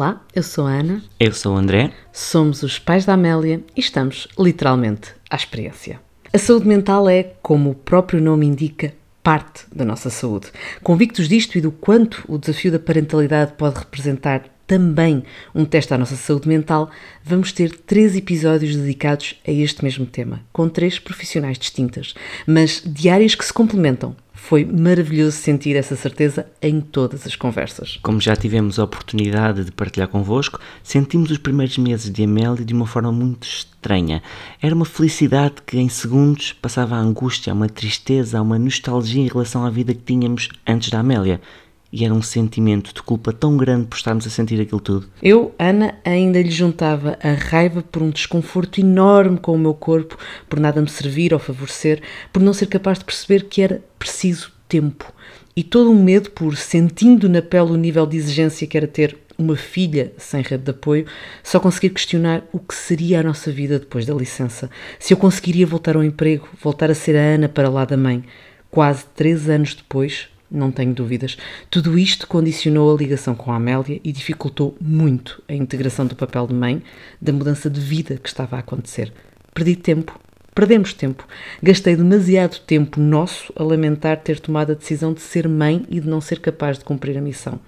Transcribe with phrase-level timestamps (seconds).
[0.00, 1.02] Olá, eu sou a Ana.
[1.20, 1.92] Eu sou o André.
[2.10, 6.00] Somos os pais da Amélia e estamos literalmente à experiência.
[6.32, 10.46] A saúde mental é, como o próprio nome indica, parte da nossa saúde.
[10.82, 15.22] Convictos disto e do quanto o desafio da parentalidade pode representar também
[15.54, 16.90] um teste à nossa saúde mental,
[17.22, 22.14] vamos ter três episódios dedicados a este mesmo tema, com três profissionais distintas,
[22.46, 24.16] mas de áreas que se complementam.
[24.42, 28.00] Foi maravilhoso sentir essa certeza em todas as conversas.
[28.02, 32.74] Como já tivemos a oportunidade de partilhar convosco, sentimos os primeiros meses de Amélia de
[32.74, 34.20] uma forma muito estranha.
[34.60, 39.64] Era uma felicidade que em segundos passava a angústia, uma tristeza, uma nostalgia em relação
[39.64, 41.40] à vida que tínhamos antes da Amélia
[41.92, 45.08] e era um sentimento de culpa tão grande por estarmos a sentir aquilo tudo.
[45.22, 50.16] Eu, Ana, ainda lhe juntava a raiva por um desconforto enorme com o meu corpo,
[50.48, 52.00] por nada me servir ou favorecer,
[52.32, 55.12] por não ser capaz de perceber que era preciso tempo.
[55.56, 59.18] E todo um medo por, sentindo na pele o nível de exigência que era ter
[59.36, 61.06] uma filha sem rede de apoio,
[61.42, 64.70] só conseguir questionar o que seria a nossa vida depois da licença.
[64.98, 68.22] Se eu conseguiria voltar ao emprego, voltar a ser a Ana para lá da mãe.
[68.70, 71.36] Quase três anos depois, não tenho dúvidas.
[71.70, 76.46] Tudo isto condicionou a ligação com a Amélia e dificultou muito a integração do papel
[76.46, 76.82] de mãe,
[77.20, 79.12] da mudança de vida que estava a acontecer.
[79.54, 80.18] Perdi tempo.
[80.54, 81.26] Perdemos tempo.
[81.62, 86.08] Gastei demasiado tempo nosso a lamentar ter tomado a decisão de ser mãe e de
[86.08, 87.60] não ser capaz de cumprir a missão.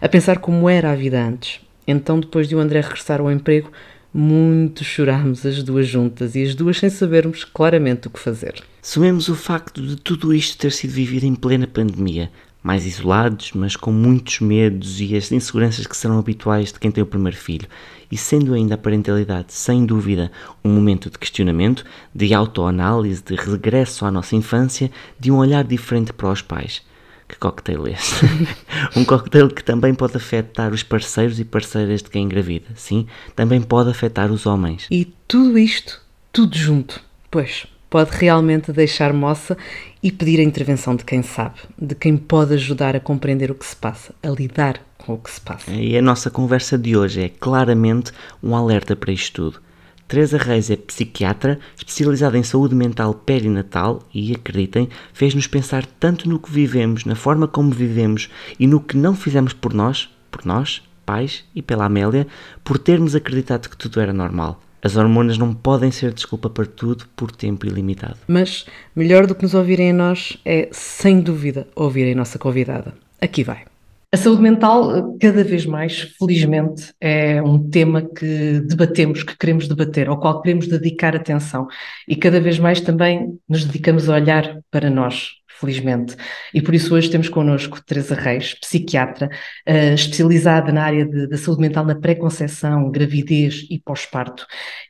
[0.00, 1.60] A pensar como era a vida antes.
[1.86, 3.72] Então, depois de o André regressar ao emprego,
[4.18, 8.60] muito chorámos as duas juntas e as duas sem sabermos claramente o que fazer.
[8.82, 12.28] Somemos o facto de tudo isto ter sido vivido em plena pandemia,
[12.60, 17.00] mais isolados, mas com muitos medos e as inseguranças que serão habituais de quem tem
[17.00, 17.68] o primeiro filho,
[18.10, 20.32] e sendo ainda a parentalidade, sem dúvida,
[20.64, 26.12] um momento de questionamento, de autoanálise, de regresso à nossa infância, de um olhar diferente
[26.12, 26.82] para os pais.
[27.28, 28.24] Que cocktail é esse?
[28.96, 33.06] um cocktail que também pode afetar os parceiros e parceiras de quem engravida, sim,
[33.36, 34.86] também pode afetar os homens.
[34.90, 36.00] E tudo isto,
[36.32, 37.00] tudo junto,
[37.30, 39.56] pois, pode realmente deixar moça
[40.02, 43.66] e pedir a intervenção de quem sabe, de quem pode ajudar a compreender o que
[43.66, 45.70] se passa, a lidar com o que se passa.
[45.70, 48.12] E a nossa conversa de hoje é claramente
[48.42, 49.67] um alerta para isto tudo.
[50.08, 56.38] Teresa Reis é psiquiatra, especializada em saúde mental perinatal e, acreditem, fez-nos pensar tanto no
[56.38, 60.82] que vivemos, na forma como vivemos e no que não fizemos por nós, por nós,
[61.04, 62.26] pais e pela Amélia,
[62.64, 64.58] por termos acreditado que tudo era normal.
[64.82, 68.16] As hormonas não podem ser desculpa para tudo por tempo ilimitado.
[68.26, 68.64] Mas
[68.96, 72.94] melhor do que nos ouvirem a nós é, sem dúvida, ouvirem a nossa convidada.
[73.20, 73.64] Aqui vai.
[74.10, 80.08] A saúde mental, cada vez mais, felizmente, é um tema que debatemos, que queremos debater,
[80.08, 81.68] ao qual queremos dedicar atenção.
[82.08, 86.16] E cada vez mais também nos dedicamos a olhar para nós, felizmente.
[86.54, 89.28] E por isso hoje temos connosco Teresa Reis, psiquiatra,
[89.68, 94.46] uh, especializada na área da saúde mental na pré-conceição, gravidez e pós-parto.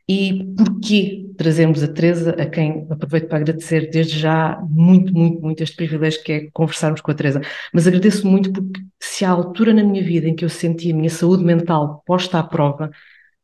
[0.09, 5.63] E porquê trazemos a Teresa, a quem aproveito para agradecer desde já muito, muito, muito
[5.63, 7.41] este privilégio que é conversarmos com a Teresa.
[7.73, 10.95] Mas agradeço muito porque se há altura na minha vida em que eu senti a
[10.95, 12.91] minha saúde mental posta à prova,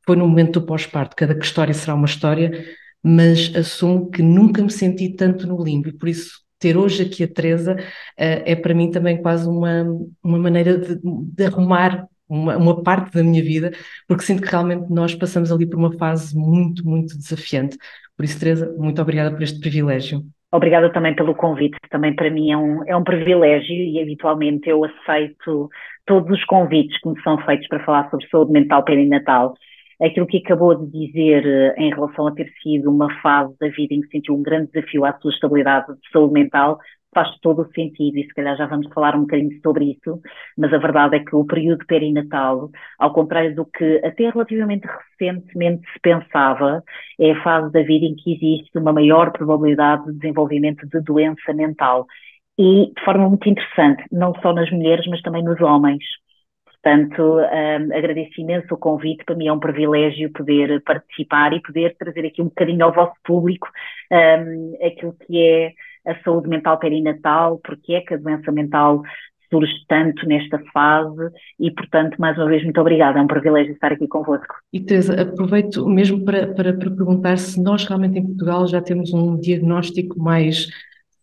[0.06, 1.16] foi no momento do pós-parto.
[1.16, 2.64] Cada história será uma história,
[3.02, 7.24] mas assumo que nunca me senti tanto no limbo e por isso ter hoje aqui
[7.24, 9.84] a Teresa uh, é para mim também quase uma,
[10.22, 13.70] uma maneira de, de arrumar uma, uma, parte da minha vida,
[14.08, 17.76] porque sinto que realmente nós passamos ali por uma fase muito, muito desafiante.
[18.16, 20.22] Por isso, Teresa, muito obrigada por este privilégio.
[20.50, 24.82] Obrigada também pelo convite, também para mim é um, é um privilégio e habitualmente eu
[24.84, 25.68] aceito
[26.06, 29.54] todos os convites que me são feitos para falar sobre saúde mental perinatal
[30.02, 33.94] aquilo que acabou de dizer eh, em relação a ter sido uma fase da vida
[33.94, 36.78] em que sentiu um grande desafio à sua estabilidade de saúde mental,
[37.14, 40.20] faz todo o sentido e se calhar já vamos falar um bocadinho sobre isso,
[40.58, 45.82] mas a verdade é que o período perinatal, ao contrário do que até relativamente recentemente
[45.92, 46.82] se pensava,
[47.18, 51.54] é a fase da vida em que existe uma maior probabilidade de desenvolvimento de doença
[51.54, 52.06] mental.
[52.58, 56.04] E de forma muito interessante, não só nas mulheres, mas também nos homens.
[56.84, 61.96] Portanto, um, agradeço imenso o convite, para mim é um privilégio poder participar e poder
[61.96, 63.66] trazer aqui um bocadinho ao vosso público
[64.12, 65.72] um, aquilo que é
[66.06, 69.02] a saúde mental perinatal, porque é que a doença mental
[69.50, 71.30] surge tanto nesta fase.
[71.58, 74.54] E, portanto, mais uma vez, muito obrigada, é um privilégio estar aqui convosco.
[74.70, 79.10] E Teresa, aproveito mesmo para, para, para perguntar se nós realmente em Portugal já temos
[79.14, 80.68] um diagnóstico mais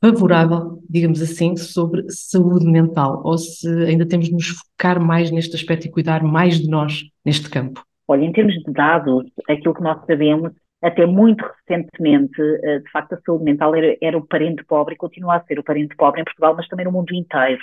[0.02, 5.56] favorável, digamos assim, sobre saúde mental, ou se ainda temos de nos focar mais neste
[5.56, 7.84] aspecto e cuidar mais de nós neste campo?
[8.08, 10.52] Olha, em termos de dados, aquilo que nós sabemos,
[10.82, 14.98] até muito recentemente, eh, de facto, a saúde mental era, era o parente pobre e
[14.98, 17.62] continua a ser o parente pobre em Portugal, mas também no mundo inteiro.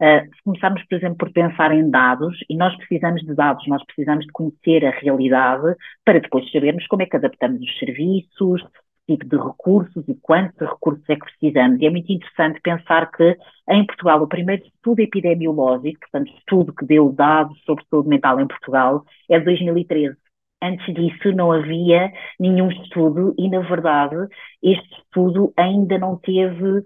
[0.00, 3.84] Uh, se começarmos, por exemplo, por pensar em dados, e nós precisamos de dados, nós
[3.84, 5.76] precisamos de conhecer a realidade
[6.06, 8.62] para depois sabermos como é que adaptamos os serviços,
[9.10, 11.80] tipo de recursos e quantos recursos é que precisamos.
[11.80, 13.36] E é muito interessante pensar que
[13.68, 18.46] em Portugal o primeiro estudo epidemiológico, portanto estudo que deu dados sobre saúde mental em
[18.46, 20.16] Portugal, é de 2013.
[20.62, 24.16] Antes disso não havia nenhum estudo e, na verdade,
[24.62, 26.84] este estudo ainda não teve uh,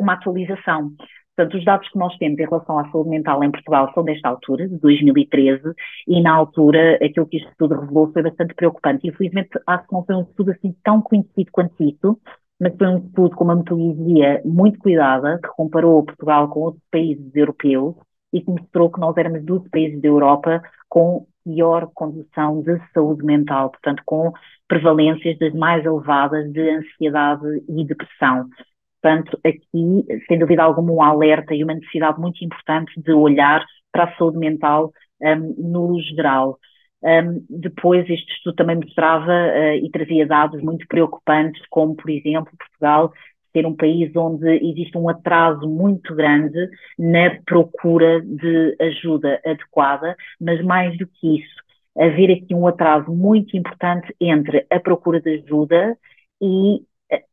[0.00, 0.92] uma atualização.
[1.36, 4.28] Portanto, os dados que nós temos em relação à saúde mental em Portugal são desta
[4.28, 5.74] altura, de 2013,
[6.06, 9.08] e na altura aquilo que este estudo revelou foi bastante preocupante.
[9.08, 12.18] Infelizmente, acho que não foi um estudo assim tão conhecido quanto isso,
[12.60, 17.34] mas foi um estudo com uma metodologia muito cuidada, que comparou Portugal com outros países
[17.34, 17.96] europeus
[18.32, 23.24] e que mostrou que nós éramos dos países da Europa com pior condição de saúde
[23.24, 24.32] mental, portanto, com
[24.66, 28.48] prevalências das mais elevadas de ansiedade e depressão.
[29.04, 33.62] Portanto, aqui, sem dúvida alguma, um alerta e uma necessidade muito importante de olhar
[33.92, 34.90] para a saúde mental
[35.20, 36.58] um, no geral.
[37.02, 42.50] Um, depois, este estudo também mostrava uh, e trazia dados muito preocupantes, como, por exemplo,
[42.56, 43.12] Portugal
[43.52, 46.66] ser um país onde existe um atraso muito grande
[46.98, 51.62] na procura de ajuda adequada, mas mais do que isso,
[51.94, 55.94] haver aqui um atraso muito importante entre a procura de ajuda
[56.40, 56.80] e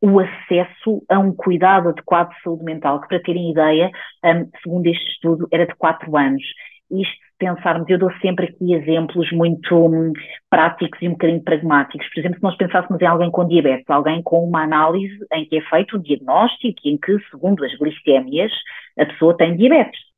[0.02, 3.92] o acesso a um cuidado adequado de saúde mental, que para terem ideia,
[4.24, 6.44] um, segundo este estudo, era de quatro anos.
[6.92, 10.12] Isto, se pensarmos, eu dou sempre aqui exemplos muito um,
[10.50, 12.08] práticos e um bocadinho pragmáticos.
[12.14, 15.58] Por exemplo, se nós pensássemos em alguém com diabetes, alguém com uma análise em que
[15.58, 18.52] é feito o diagnóstico em que, segundo as glicémias,
[19.00, 20.12] a pessoa tem diabetes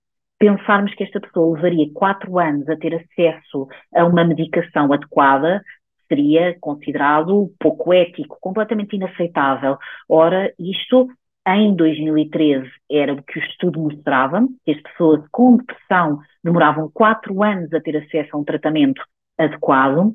[0.44, 3.66] pensarmos que esta pessoa levaria quatro anos a ter acesso
[3.96, 5.62] a uma medicação adequada,
[6.08, 9.78] seria considerado pouco ético, completamente inaceitável.
[10.08, 11.08] Ora, isto
[11.48, 17.44] em 2013 era o que o estudo mostrava, que as pessoas com depressão demoravam quatro
[17.44, 19.02] anos a ter acesso a um tratamento
[19.38, 20.14] adequado,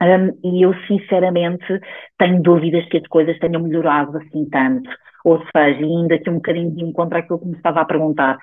[0.00, 1.66] um, e eu sinceramente
[2.16, 4.88] tenho dúvidas que as coisas tenham melhorado assim tanto.
[5.24, 8.38] Ou seja, ainda que um bocadinho de encontro àquilo que me estava a perguntar,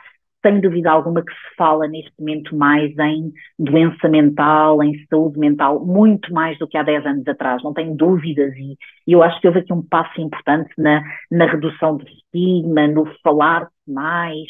[0.45, 5.83] sem dúvida alguma que se fala neste momento mais em doença mental, em saúde mental,
[5.83, 8.77] muito mais do que há 10 anos atrás, não tenho dúvidas, e,
[9.07, 13.67] eu acho que houve aqui um passo importante na, na redução do estigma, no falar
[13.87, 14.47] mais,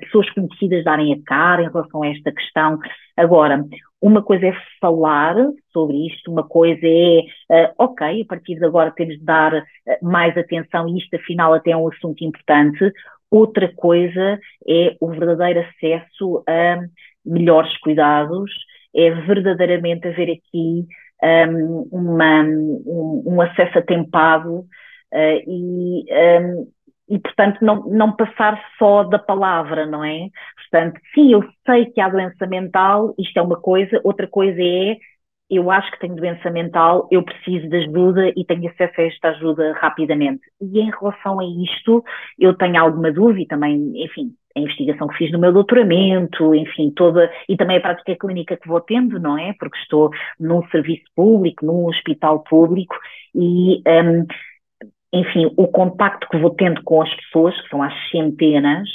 [0.00, 2.78] pessoas conhecidas darem a cara em relação a esta questão.
[3.16, 3.64] Agora,
[4.00, 5.34] uma coisa é falar
[5.72, 9.64] sobre isto, uma coisa é, uh, ok, a partir de agora temos de dar uh,
[10.02, 12.92] mais atenção e isto afinal até é um assunto importante.
[13.30, 16.78] Outra coisa é o verdadeiro acesso a
[17.24, 18.50] melhores cuidados,
[18.94, 20.86] é verdadeiramente haver aqui
[21.22, 24.66] um, uma, um, um, acesso atempado uh,
[25.46, 26.68] e, um,
[27.08, 30.28] e, portanto, não, não passar só da palavra, não é?
[30.56, 34.96] Portanto, sim, eu sei que há doença mental, isto é uma coisa, outra coisa é
[35.50, 39.28] eu acho que tenho doença mental, eu preciso de ajuda e tenho acesso a esta
[39.30, 40.42] ajuda rapidamente.
[40.60, 42.04] E em relação a isto,
[42.38, 47.30] eu tenho alguma dúvida também, enfim, a investigação que fiz no meu doutoramento, enfim, toda,
[47.48, 49.54] e também a prática clínica que vou tendo, não é?
[49.58, 52.94] Porque estou num serviço público, num hospital público,
[53.34, 54.26] e, um,
[55.12, 58.88] enfim, o contacto que vou tendo com as pessoas, que são às centenas,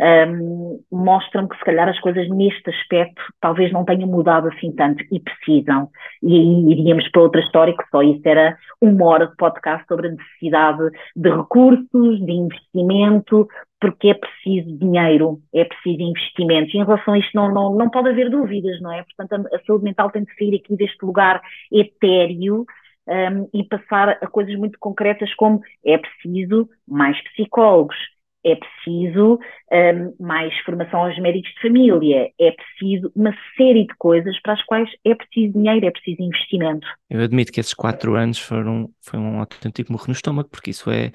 [0.00, 5.04] um, mostram que se calhar as coisas neste aspecto talvez não tenham mudado assim tanto
[5.10, 5.90] e precisam.
[6.22, 10.08] E aí iríamos para outra história que só isso era uma hora de podcast sobre
[10.08, 13.48] a necessidade de recursos, de investimento,
[13.80, 16.76] porque é preciso dinheiro, é preciso investimento.
[16.76, 19.02] E em relação a isto não, não, não pode haver dúvidas, não é?
[19.02, 22.64] Portanto, a, a saúde mental tem de sair aqui deste lugar etéreo
[23.08, 27.96] um, e passar a coisas muito concretas como é preciso mais psicólogos,
[28.44, 29.38] é preciso
[29.72, 34.64] um, mais formação aos médicos de família, é preciso uma série de coisas para as
[34.64, 36.86] quais é preciso dinheiro, é preciso investimento.
[37.10, 40.90] Eu admito que esses quatro anos foram foi um autêntico morro no estômago, porque isso
[40.90, 41.10] é,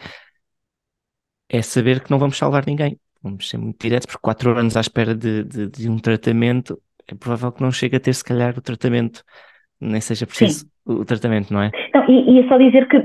[1.50, 2.98] é saber que não vamos salvar ninguém.
[3.22, 6.78] Vamos ser muito diretos, porque quatro anos à espera de, de, de um tratamento,
[7.08, 9.24] é provável que não chegue a ter, se calhar, o tratamento,
[9.80, 10.70] nem seja preciso Sim.
[10.86, 11.72] o tratamento, não é?
[11.94, 12.98] Não, e, e é só dizer que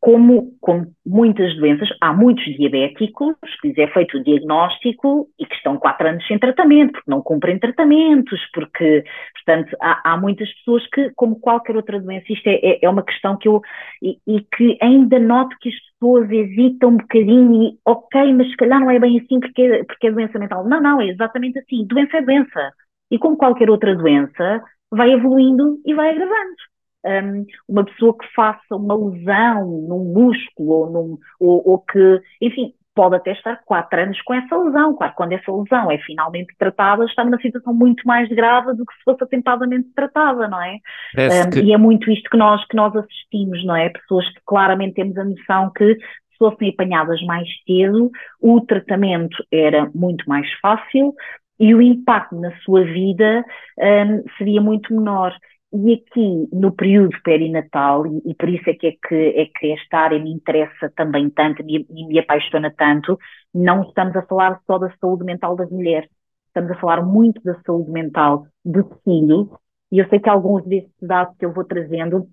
[0.00, 5.54] como, como muitas doenças, há muitos diabéticos que lhes é feito o diagnóstico e que
[5.54, 9.04] estão quatro anos sem tratamento, porque não cumprem tratamentos, porque,
[9.34, 13.02] portanto, há, há muitas pessoas que, como qualquer outra doença, isto é, é, é uma
[13.02, 13.60] questão que eu,
[14.00, 18.56] e, e, que ainda noto que as pessoas hesitam um bocadinho e, ok, mas se
[18.56, 20.64] calhar não é bem assim porque porque é doença mental.
[20.66, 22.72] Não, não, é exatamente assim, doença é doença.
[23.10, 26.56] E como qualquer outra doença, vai evoluindo e vai agravando
[27.04, 32.74] um, uma pessoa que faça uma lesão num músculo ou, num, ou, ou, que, enfim,
[32.94, 34.94] pode até estar quatro anos com essa lesão.
[34.96, 38.94] Claro, quando essa lesão é finalmente tratada, está numa situação muito mais grave do que
[38.94, 40.76] se fosse atempadamente tratada, não é?
[41.16, 41.60] Um, que...
[41.60, 43.88] E é muito isto que nós, que nós assistimos, não é?
[43.88, 49.90] Pessoas que claramente temos a noção que se fossem apanhadas mais cedo, o tratamento era
[49.94, 51.14] muito mais fácil
[51.58, 53.44] e o impacto na sua vida
[53.78, 55.34] um, seria muito menor.
[55.72, 59.72] E aqui, no período perinatal, e, e, por isso é que, é que, é que
[59.72, 63.16] esta área me interessa também tanto e me, me apaixona tanto,
[63.54, 66.10] não estamos a falar só da saúde mental das mulheres,
[66.48, 69.48] estamos a falar muito da saúde mental do filho,
[69.92, 72.26] e eu sei que alguns desses dados que eu vou trazendo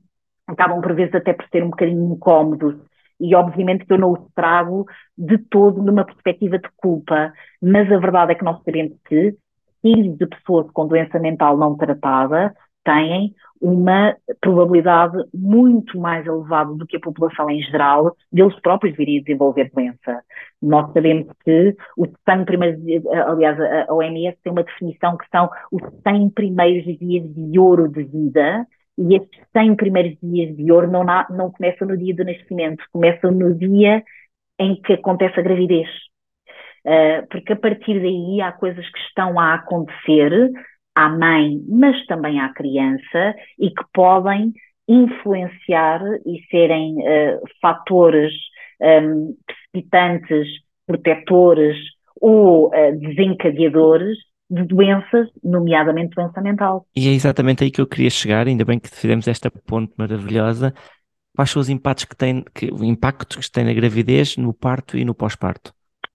[0.48, 2.76] acabam por vezes até por ser um bocadinho incómodos,
[3.20, 8.00] e obviamente que eu não os trago de todo numa perspectiva de culpa, mas a
[8.00, 9.36] verdade é que nós sabemos que
[9.82, 12.56] filhos de pessoas com doença mental não tratada
[12.88, 19.18] têm uma probabilidade muito mais elevada do que a população em geral deles próprios virem
[19.18, 20.24] a desenvolver doença.
[20.62, 22.80] Nós sabemos que os 100 primeiros,
[23.28, 28.04] aliás, a OMS tem uma definição que são os 100 primeiros dias de ouro de
[28.04, 28.66] vida,
[28.98, 33.32] e esses 100 primeiros dias de ouro não, não começam no dia do nascimento, começam
[33.32, 34.04] no dia
[34.60, 35.88] em que acontece a gravidez.
[36.86, 40.50] Uh, porque a partir daí há coisas que estão a acontecer
[40.98, 44.52] à mãe, mas também à criança, e que podem
[44.88, 48.34] influenciar e serem uh, fatores
[48.82, 50.48] um, ehm, precipitantes,
[50.88, 51.78] protetores
[52.20, 54.18] ou uh, desencadeadores
[54.50, 56.88] de doenças, nomeadamente doença mental.
[56.96, 60.74] E é exatamente aí que eu queria chegar, ainda bem que fizemos esta ponte maravilhosa.
[61.36, 64.98] Quais são os impactos que tem, que, o impacto que tem na gravidez, no parto
[64.98, 65.72] e no pós-parto?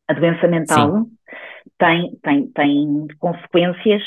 [0.08, 1.06] A doença mental
[1.78, 4.02] tem, tem, tem consequências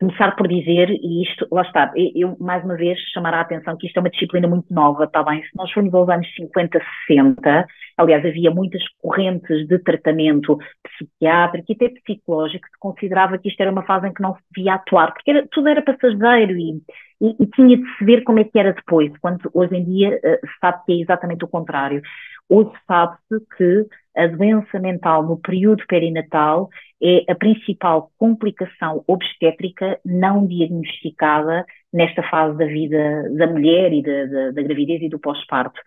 [0.00, 3.86] começar por dizer, e isto, lá está, eu mais uma vez chamará a atenção que
[3.86, 5.42] isto é uma disciplina muito nova, está bem?
[5.42, 11.74] Se nós formos aos anos 50, 60, aliás, havia muitas correntes de tratamento psiquiátrico e
[11.74, 14.74] até psicológico que se considerava que isto era uma fase em que não se devia
[14.74, 16.82] atuar, porque era, tudo era passageiro e,
[17.20, 20.18] e, e, tinha de se ver como é que era depois, quando hoje em dia
[20.22, 22.02] uh, sabe que é exatamente o contrário.
[22.48, 26.68] Hoje sabe-se que a doença mental no período perinatal
[27.02, 34.26] é a principal complicação obstétrica não diagnosticada nesta fase da vida da mulher e da,
[34.26, 35.80] da, da gravidez e do pós-parto.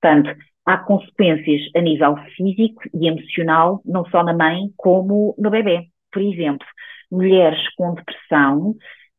[0.00, 0.34] Portanto,
[0.64, 5.86] há consequências a nível físico e emocional, não só na mãe, como no bebê.
[6.12, 6.66] Por exemplo,
[7.10, 8.74] mulheres com depressão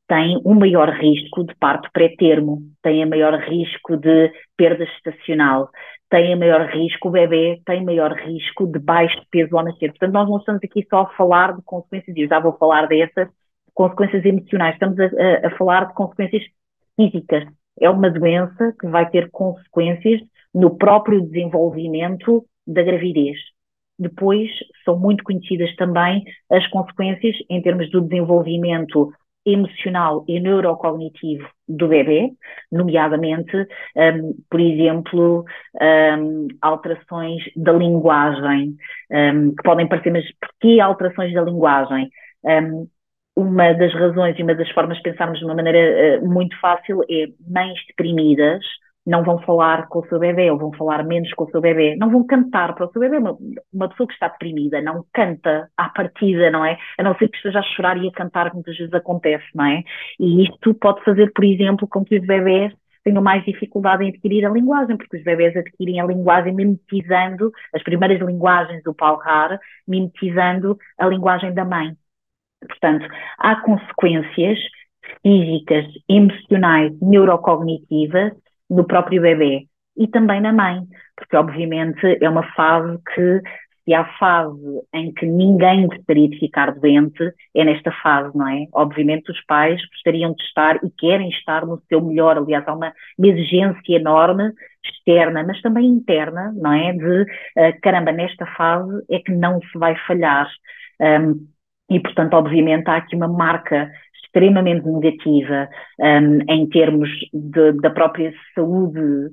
[0.07, 5.69] têm um maior risco de parto pré-termo, têm um maior risco de perda estacional,
[6.13, 9.89] têm maior risco, o bebê tem maior risco de baixo peso ao nascer.
[9.89, 12.87] Portanto, nós não estamos aqui só a falar de consequências, e eu já vou falar
[12.87, 13.27] dessas,
[13.73, 16.43] consequências emocionais, estamos a, a, a falar de consequências
[16.95, 17.45] físicas.
[17.81, 20.21] É uma doença que vai ter consequências
[20.53, 23.39] no próprio desenvolvimento da gravidez.
[23.97, 24.51] Depois,
[24.85, 29.11] são muito conhecidas também as consequências em termos do desenvolvimento
[29.45, 32.31] emocional e neurocognitivo do bebê,
[32.71, 33.55] nomeadamente,
[33.95, 35.45] um, por exemplo,
[35.81, 38.75] um, alterações da linguagem,
[39.11, 42.09] um, que podem parecer, mas porquê alterações da linguagem?
[42.45, 42.87] Hum,
[43.35, 47.01] uma das razões e uma das formas de pensarmos de uma maneira uh, muito fácil
[47.09, 48.63] é mães deprimidas
[49.05, 51.95] não vão falar com o seu bebê, ou vão falar menos com o seu bebê,
[51.97, 53.17] não vão cantar para o seu bebê.
[53.17, 53.37] Uma,
[53.73, 56.77] uma pessoa que está deprimida não canta à partida, não é?
[56.97, 59.83] A não ser que esteja a chorar e a cantar, muitas vezes acontece, não é?
[60.19, 64.45] E isto pode fazer, por exemplo, com que os bebés tenham mais dificuldade em adquirir
[64.45, 70.77] a linguagem, porque os bebés adquirem a linguagem mimetizando as primeiras linguagens do palrar, mimetizando
[70.97, 71.93] a linguagem da mãe.
[72.65, 73.05] Portanto,
[73.37, 74.57] há consequências
[75.21, 78.31] físicas, emocionais, neurocognitivas
[78.69, 80.81] no próprio bebê e também na mãe,
[81.15, 83.41] porque obviamente é uma fase que
[83.85, 88.65] se há fase em que ninguém gostaria de ficar doente, é nesta fase, não é?
[88.73, 92.93] Obviamente os pais gostariam de estar e querem estar no seu melhor, aliás, há uma,
[93.19, 94.53] exigência enorme
[94.85, 96.93] externa, mas também interna, não é?
[96.93, 100.49] De uh, caramba, nesta fase é que não se vai falhar.
[101.01, 101.45] Um,
[101.89, 103.91] e, portanto, obviamente, há aqui uma marca
[104.33, 109.31] extremamente negativa um, em termos de, da própria saúde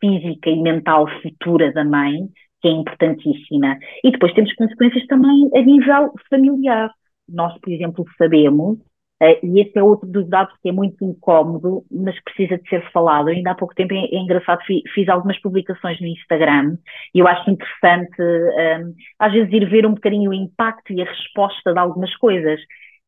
[0.00, 2.28] física e mental futura da mãe,
[2.60, 3.78] que é importantíssima.
[4.04, 6.90] E depois temos consequências também a nível familiar.
[7.26, 8.76] Nós, por exemplo, sabemos,
[9.22, 12.82] uh, e esse é outro dos dados que é muito incómodo, mas precisa de ser
[12.92, 13.28] falado.
[13.28, 16.76] Ainda há pouco tempo, é, é engraçado, fiz, fiz, algumas publicações no Instagram
[17.14, 21.06] e eu acho interessante, um, às vezes, ir ver um bocadinho o impacto e a
[21.06, 22.60] resposta de algumas coisas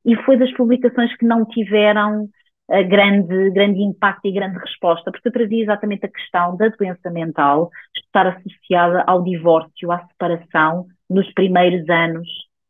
[0.07, 5.27] e foi das publicações que não tiveram uh, grande, grande impacto e grande resposta, porque
[5.27, 11.31] eu trazia exatamente a questão da doença mental estar associada ao divórcio, à separação nos
[11.35, 12.29] primeiros anos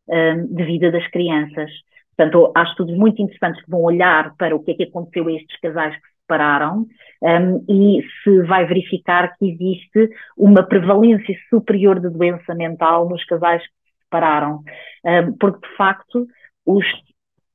[0.08, 1.70] um, de vida das crianças.
[2.16, 5.32] Portanto, há estudos muito interessantes que vão olhar para o que é que aconteceu a
[5.32, 6.86] estes casais que se separaram
[7.22, 13.62] um, e se vai verificar que existe uma prevalência superior de doença mental nos casais
[13.62, 14.62] que se separaram,
[15.04, 16.26] um, porque de facto
[16.64, 16.84] os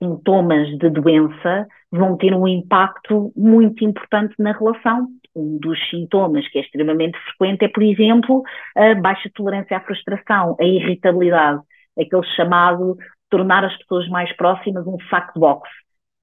[0.01, 5.07] sintomas de doença vão ter um impacto muito importante na relação.
[5.35, 8.43] Um dos sintomas que é extremamente frequente é, por exemplo,
[8.75, 11.61] a baixa tolerância à frustração, a irritabilidade,
[11.97, 12.97] aquele chamado
[13.29, 15.71] tornar as pessoas mais próximas um saco de boxe,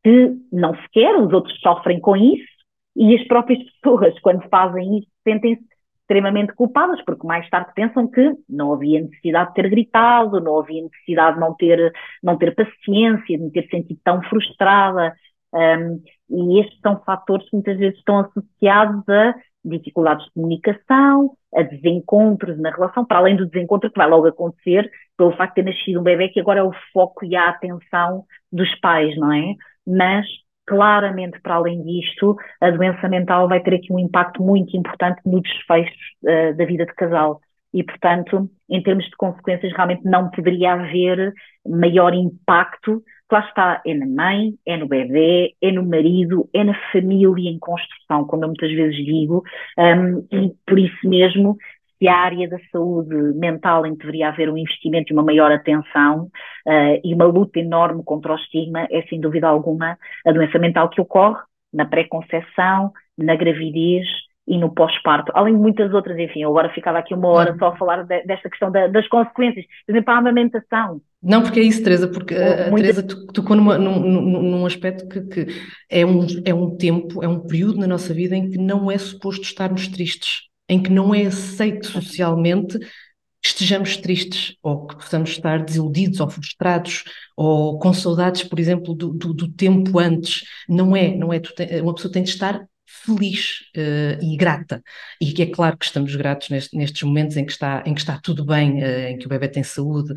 [0.05, 2.47] que não se quer, os outros sofrem com isso,
[2.95, 5.63] e as próprias pessoas, quando fazem isso, sentem-se
[6.09, 10.83] extremamente culpadas, porque mais tarde pensam que não havia necessidade de ter gritado, não havia
[10.83, 15.15] necessidade de não ter, não ter paciência, de me ter sentido tão frustrada.
[15.53, 19.35] Um, e estes são fatores que muitas vezes estão associados a
[19.65, 24.91] dificuldades de comunicação, a desencontros na relação, para além do desencontro que vai logo acontecer
[25.17, 28.25] pelo facto de ter nascido um bebê que agora é o foco e a atenção
[28.51, 29.55] dos pais, não é?
[29.87, 30.27] Mas
[30.69, 35.41] claramente, para além disto, a doença mental vai ter aqui um impacto muito importante no
[35.41, 35.93] desfecho
[36.25, 37.41] uh, da vida de casal.
[37.73, 41.33] E, portanto, em termos de consequências, realmente não poderia haver
[41.67, 43.03] maior impacto.
[43.31, 47.59] Lá está, é na mãe, é no bebê, é no marido, é na família em
[47.59, 49.43] construção, como eu muitas vezes digo,
[49.79, 51.59] um, e por isso mesmo
[51.99, 55.51] se a área da saúde mental em que deveria haver um investimento e uma maior
[55.51, 56.31] atenção
[56.67, 60.89] uh, e uma luta enorme contra o estigma é, sem dúvida alguma, a doença mental
[60.89, 61.41] que ocorre
[61.73, 64.07] na pré-conceição, na gravidez
[64.47, 67.67] e no pós-parto, além de muitas outras, enfim, eu agora ficava aqui uma hora só
[67.67, 71.03] a falar de, desta questão da, das consequências, por exemplo, a amamentação.
[71.23, 75.47] Não, porque é isso, Teresa, porque a Teresa tocou numa, num, num, aspecto que, que,
[75.91, 78.97] é, um, é um tempo, é um período na nossa vida em que não é
[78.97, 85.31] suposto estarmos tristes em que não é aceito socialmente que estejamos tristes ou que possamos
[85.31, 87.05] estar desiludidos ou frustrados
[87.37, 90.43] ou com saudades, por exemplo, do, do, do tempo antes.
[90.69, 91.41] Não é, não é.
[91.81, 94.83] Uma pessoa tem de estar feliz uh, e grata.
[95.21, 98.19] E é claro que estamos gratos neste, nestes momentos em que, está, em que está
[98.19, 100.15] tudo bem, uh, em que o bebê tem saúde,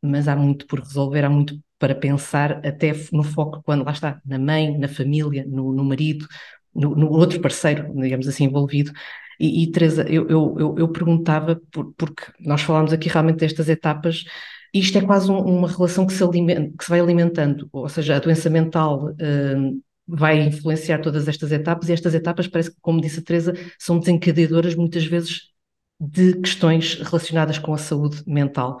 [0.00, 4.20] mas há muito por resolver, há muito para pensar, até no foco quando lá está,
[4.24, 6.26] na mãe, na família, no, no marido,
[6.74, 8.92] no, no, outro parceiro, digamos assim, envolvido.
[9.42, 13.68] E, e Teresa, eu, eu, eu, eu perguntava, por, porque nós falámos aqui realmente destas
[13.68, 14.24] etapas,
[14.72, 18.14] isto é quase um, uma relação que se, alimenta, que se vai alimentando, ou seja,
[18.16, 23.00] a doença mental uh, vai influenciar todas estas etapas, e estas etapas parece que, como
[23.00, 25.50] disse a Teresa, são desencadeadoras muitas vezes
[26.00, 28.80] de questões relacionadas com a saúde mental.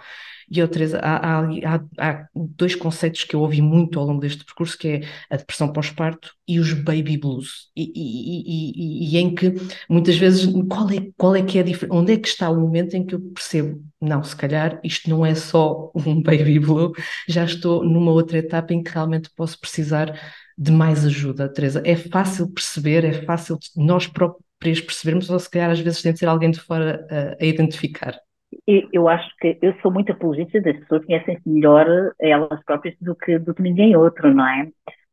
[0.54, 4.44] E outra, Teresa, há, há, há, dois conceitos que eu ouvi muito ao longo deste
[4.44, 7.70] percurso, que é a depressão pós-parto e os baby blues.
[7.74, 9.54] E, e, e, e, em que,
[9.88, 11.94] muitas vezes, qual é, qual é que é a diferença?
[11.96, 15.24] Onde é que está o momento em que eu percebo, não, se calhar isto não
[15.24, 16.92] é só um baby blue,
[17.26, 20.20] já estou numa outra etapa em que realmente posso precisar
[20.58, 21.82] de mais ajuda, Teresa.
[21.82, 26.18] É fácil perceber, é fácil nós próprios percebermos, ou se calhar às vezes tem de
[26.18, 28.20] ser alguém de fora a, a identificar
[28.66, 31.86] eu acho que eu sou muito apologista das pessoas conhecem-se melhor
[32.20, 34.68] elas próprias do que, do que ninguém outro, não é?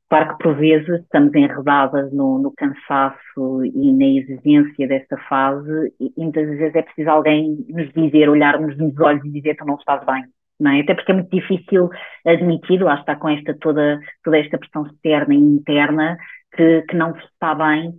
[0.10, 6.12] Claro que por vezes estamos enredadas no, no cansaço e na exigência desta fase e,
[6.18, 9.76] e muitas vezes é preciso alguém nos dizer, olhar-nos nos olhos e dizer que não
[9.76, 10.24] estás bem,
[10.60, 10.82] não é?
[10.82, 11.90] Até porque é muito difícil
[12.26, 16.18] admitir, lá está com esta toda, toda esta pressão externa e interna
[16.56, 17.96] que, que não está bem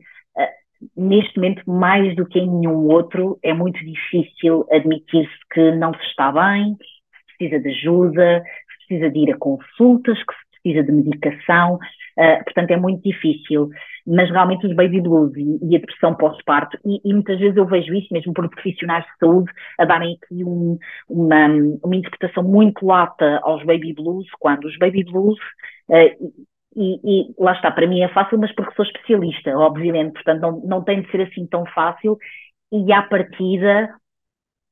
[0.96, 6.02] neste momento, mais do que em nenhum outro, é muito difícil admitir-se que não se
[6.06, 10.82] está bem, se precisa de ajuda, se precisa de ir a consultas, que se precisa
[10.84, 13.68] de medicação, uh, portanto é muito difícil.
[14.06, 17.66] Mas realmente os baby blues e, e a depressão pós-parto, e, e, muitas vezes eu
[17.66, 21.46] vejo isso mesmo por profissionais de saúde a darem aqui um, uma,
[21.84, 25.38] uma interpretação muito lata aos baby blues, quando os baby blues
[25.90, 26.32] uh,
[26.76, 30.60] e, e, lá está, para mim é fácil, mas porque sou especialista, obviamente, portanto não,
[30.60, 32.16] não tem de ser assim tão fácil.
[32.72, 33.92] E à partida,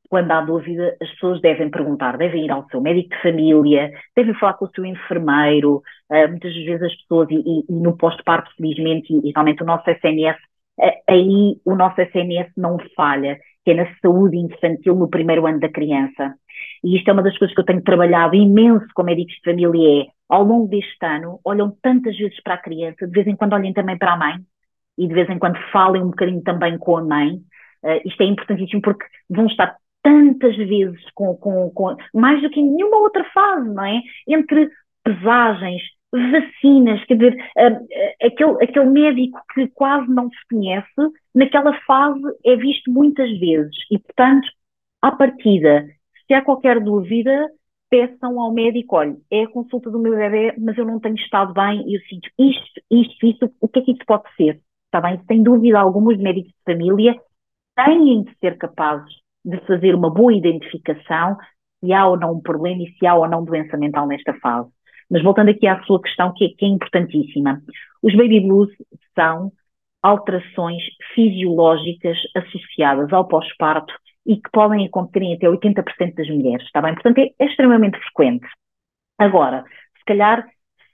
[0.08, 4.34] quando há dúvida, as pessoas devem perguntar, devem ir ao seu médico de família, devem
[4.34, 5.82] falar com o seu enfermeiro.
[6.10, 9.90] Uh, muitas vezes as pessoas, e, e, e no pós-parto, felizmente, e, realmente o nosso
[9.90, 10.36] SNS,
[10.80, 15.60] uh, aí o nosso SNS não falha, que é na saúde infantil no primeiro ano
[15.60, 16.34] da criança.
[16.82, 20.04] E isto é uma das coisas que eu tenho trabalhado imenso com médicos de família,
[20.04, 23.54] é ao longo deste ano, olham tantas vezes para a criança, de vez em quando
[23.54, 24.36] olhem também para a mãe,
[24.98, 27.36] e de vez em quando falem um bocadinho também com a mãe.
[27.82, 32.60] Uh, isto é importantíssimo porque vão estar tantas vezes com, com, com, mais do que
[32.60, 34.00] em nenhuma outra fase, não é?
[34.26, 34.68] Entre
[35.04, 40.88] pesagens, vacinas, quer dizer, uh, aquele, aquele médico que quase não se conhece,
[41.34, 44.48] naquela fase é visto muitas vezes e, portanto,
[45.00, 45.86] à partida,
[46.26, 47.48] Se há qualquer dúvida,
[47.90, 51.52] peçam ao médico, olha, é a consulta do meu bebê, mas eu não tenho estado
[51.52, 54.60] bem e eu sinto isto, isto, isto, o que é que isso pode ser?
[54.86, 55.20] Está bem?
[55.26, 57.14] Sem dúvida alguma, os médicos de família
[57.76, 59.12] têm de ser capazes
[59.44, 61.36] de fazer uma boa identificação
[61.80, 64.68] se há ou não um problema e se há ou não doença mental nesta fase.
[65.10, 67.62] Mas voltando aqui à sua questão, que é, que é importantíssima.
[68.02, 68.70] Os baby blues
[69.14, 69.52] são
[70.02, 70.82] alterações
[71.14, 73.92] fisiológicas associadas ao pós-parto
[74.28, 76.92] e que podem acontecer em até 80% das mulheres, está bem?
[76.92, 78.46] Portanto, é, é extremamente frequente.
[79.18, 79.64] Agora,
[79.96, 80.46] se calhar,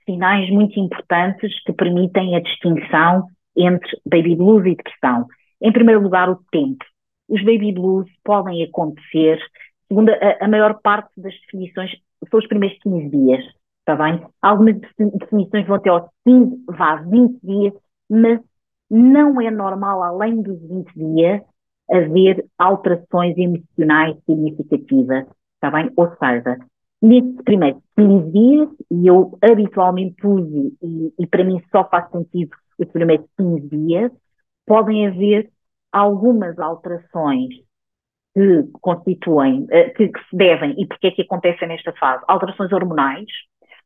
[0.07, 5.27] sinais muito importantes que permitem a distinção entre baby blues e depressão.
[5.61, 6.85] Em primeiro lugar, o tempo.
[7.29, 9.41] Os baby blues podem acontecer,
[9.89, 11.91] segundo a, a maior parte das definições,
[12.31, 13.45] são os primeiros 15 dias,
[13.81, 14.25] está bem?
[14.41, 17.75] Algumas definições vão até aos 15, vá, 20 dias,
[18.09, 18.41] mas
[18.89, 21.43] não é normal, além dos 20 dias,
[21.91, 25.91] haver alterações emocionais significativas, está bem?
[25.97, 26.59] Ou seja,
[27.01, 32.57] nesses primeiros 15 dias, e eu habitualmente uso, e, e para mim só faz sentido
[32.79, 34.13] os primeiros 15 dias,
[34.67, 35.51] podem haver
[35.93, 37.51] algumas alterações
[38.35, 42.25] que constituem, eh, que, que, se devem, e porque é que acontecem nesta fase?
[42.27, 43.27] Alterações hormonais,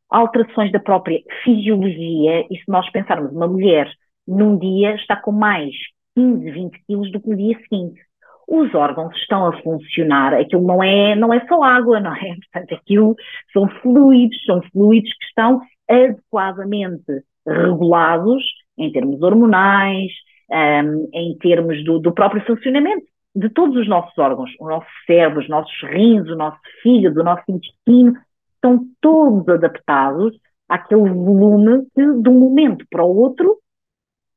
[0.09, 3.93] alterações da própria fisiologia, e se nós pensarmos uma mulher
[4.27, 5.75] num dia está com mais
[6.19, 8.01] 15, 20 quilos do que no dia seguinte.
[8.49, 12.35] Os órgãos estão a funcionar, aquilo não é, não é só água, não é?
[12.53, 13.15] Portanto, aquilo
[13.53, 18.43] são fluidos, são fluidos que estão adequadamente regulados
[18.77, 20.11] em termos hormonais,
[20.51, 25.41] um, em termos do, do próprio funcionamento de todos os nossos órgãos, o nosso cérebro,
[25.41, 28.15] os nossos rins, o nosso fígado, o nosso intestino,
[28.55, 30.37] estão todos adaptados
[30.69, 33.59] àquele volume que, de um momento para o outro,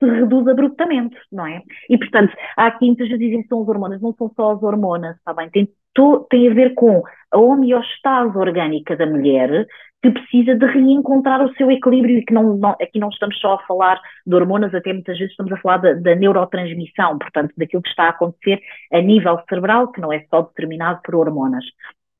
[0.01, 1.61] se reduz abruptamente, não é?
[1.87, 4.63] E, portanto, há aqui muitas vezes dizem que são as hormonas, não são só as
[4.63, 5.49] hormonas, está bem?
[5.51, 9.67] Tem, to, tem a ver com a homeostase orgânica da mulher,
[10.01, 13.53] que precisa de reencontrar o seu equilíbrio e que não, não, aqui não estamos só
[13.53, 17.83] a falar de hormonas, até muitas vezes estamos a falar da, da, neurotransmissão, portanto, daquilo
[17.83, 18.59] que está a acontecer
[18.91, 21.63] a nível cerebral, que não é só determinado por hormonas.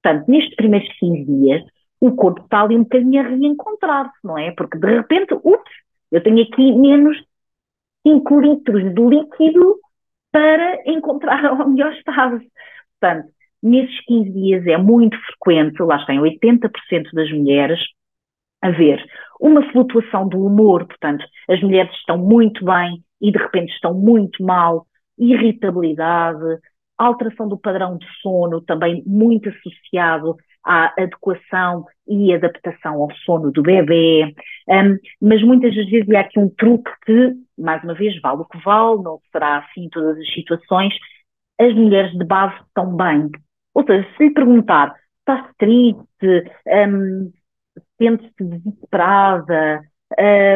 [0.03, 1.63] Portanto, nestes primeiros 15 dias,
[1.99, 4.51] o corpo está ali um bocadinho a reencontrar-se, não é?
[4.51, 5.71] Porque de repente, ups,
[6.11, 7.17] eu tenho aqui menos
[8.05, 9.79] 5 litros de líquido
[10.31, 12.47] para encontrar a homeostase.
[12.99, 16.69] Portanto, nesses 15 dias é muito frequente, lá está em 80%
[17.13, 17.79] das mulheres,
[18.61, 19.03] haver
[19.39, 24.43] uma flutuação do humor, portanto, as mulheres estão muito bem e de repente estão muito
[24.43, 24.85] mal,
[25.17, 26.59] irritabilidade,
[26.97, 33.62] alteração do padrão de sono, também muito associado à adequação e adaptação ao sono do
[33.62, 34.34] bebê,
[34.67, 38.45] um, mas muitas das vezes há aqui um truque que, mais uma vez, vale o
[38.45, 40.93] que vale, não será assim em todas as situações,
[41.60, 43.30] as mulheres de base estão bem.
[43.74, 47.32] Ou seja, se lhe perguntar, está triste, um,
[47.97, 49.82] sente-se desesperada,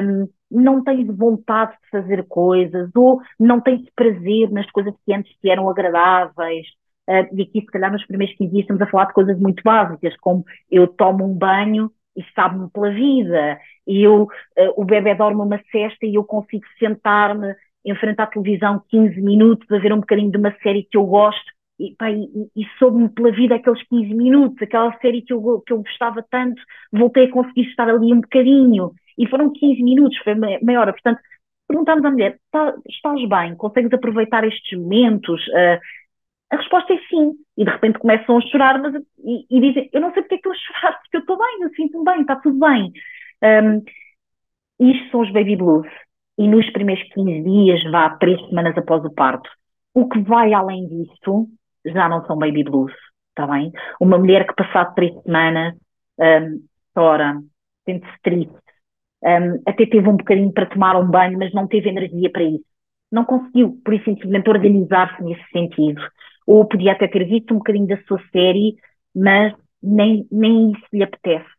[0.03, 5.31] um, não tens vontade de fazer coisas, ou não tens prazer nas coisas que antes
[5.39, 6.67] te eram agradáveis,
[7.07, 9.61] Uh, e aqui, se calhar, nos primeiros 15 dias estamos a falar de coisas muito
[9.63, 14.27] básicas, como eu tomo um banho e sabe-me pela vida, e eu, uh,
[14.75, 17.53] o bebê dorme uma cesta e eu consigo sentar-me
[17.85, 21.05] em frente à televisão 15 minutos a ver um bocadinho de uma série que eu
[21.05, 21.45] gosto,
[21.77, 25.83] e, e, e soube-me pela vida aqueles 15 minutos, aquela série que eu, que eu
[25.83, 30.79] gostava tanto, voltei a conseguir estar ali um bocadinho, e foram 15 minutos, foi meia
[30.79, 31.19] hora, portanto,
[31.67, 35.79] perguntamos à mulher, tá, estás bem, consegues aproveitar estes momentos, uh,
[36.51, 37.33] a resposta é sim.
[37.57, 40.37] E de repente começam a chorar mas, e, e dizem: Eu não sei porque é
[40.39, 42.91] que a chorar, porque eu estou bem, eu sinto-me bem, está tudo bem.
[43.43, 43.83] Um,
[44.79, 45.87] isto são os baby blues.
[46.37, 49.49] E nos primeiros 15 dias, vá três semanas após o parto.
[49.93, 51.47] O que vai além disso
[51.85, 52.91] já não são baby blues,
[53.29, 53.71] está bem?
[54.01, 55.75] Uma mulher que passado três semanas
[56.19, 56.61] um,
[56.93, 57.41] chora,
[57.85, 58.53] sente-se triste,
[59.23, 62.65] um, até teve um bocadinho para tomar um banho, mas não teve energia para isso.
[63.11, 66.01] Não conseguiu, por isso simplesmente, organizar-se nesse sentido
[66.45, 68.75] ou podia até ter visto um bocadinho da sua série,
[69.15, 71.49] mas nem, nem isso lhe apetece.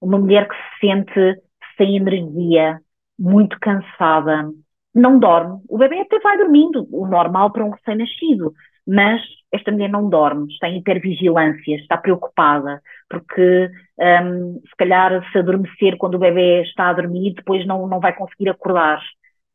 [0.00, 1.42] Uma mulher que se sente
[1.76, 2.80] sem energia,
[3.18, 4.50] muito cansada,
[4.94, 5.62] não dorme.
[5.68, 8.52] O bebê até vai dormindo, o normal para um recém-nascido,
[8.86, 9.20] mas
[9.52, 15.96] esta mulher não dorme, está em hipervigilância, está preocupada, porque um, se calhar se adormecer
[15.96, 19.00] quando o bebê está a dormir, depois não, não vai conseguir acordar.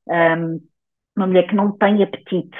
[0.07, 0.59] Um,
[1.15, 2.57] uma mulher que não tem apetite,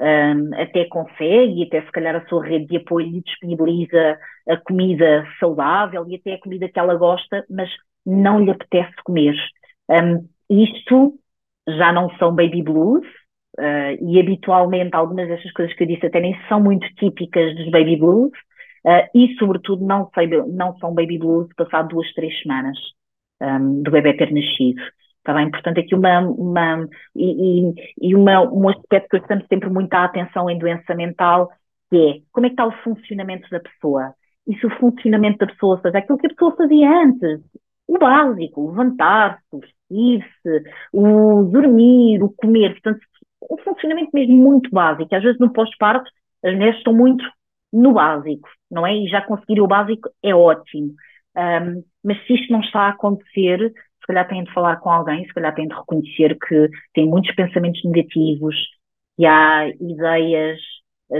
[0.00, 5.26] um, até consegue, até se calhar a sua rede de apoio lhe disponibiliza a comida
[5.38, 7.70] saudável e até a comida que ela gosta, mas
[8.04, 9.34] não lhe apetece comer.
[9.88, 11.14] Um, isto
[11.68, 13.06] já não são baby blues,
[13.58, 17.70] uh, e habitualmente algumas destas coisas que eu disse até nem são muito típicas dos
[17.70, 18.32] baby blues,
[18.84, 22.76] uh, e, sobretudo, não, sei, não são baby blues passado duas, três semanas
[23.40, 24.82] um, do bebê ter nascido.
[25.22, 25.50] Está bem?
[25.50, 30.04] Portanto, aqui uma, uma e, e, uma, um aspecto que eu estamos sempre muito à
[30.04, 31.48] atenção em doença mental,
[31.88, 34.14] que é como é que está o funcionamento da pessoa?
[34.48, 37.40] E se o funcionamento da pessoa, seja, aquilo que a pessoa fazia antes,
[37.86, 43.00] o básico, levantar-se, vestir-se, o dormir, o comer, portanto,
[43.50, 45.14] um funcionamento mesmo muito básico.
[45.14, 46.10] Às vezes no pós-parto
[46.44, 47.24] as mulheres estão muito
[47.72, 48.96] no básico, não é?
[48.96, 50.94] E já conseguir o básico é ótimo.
[51.36, 55.24] Um, mas se isto não está a acontecer, se calhar têm de falar com alguém,
[55.24, 58.54] se calhar têm de reconhecer que tem muitos pensamentos negativos,
[59.16, 60.58] que há ideias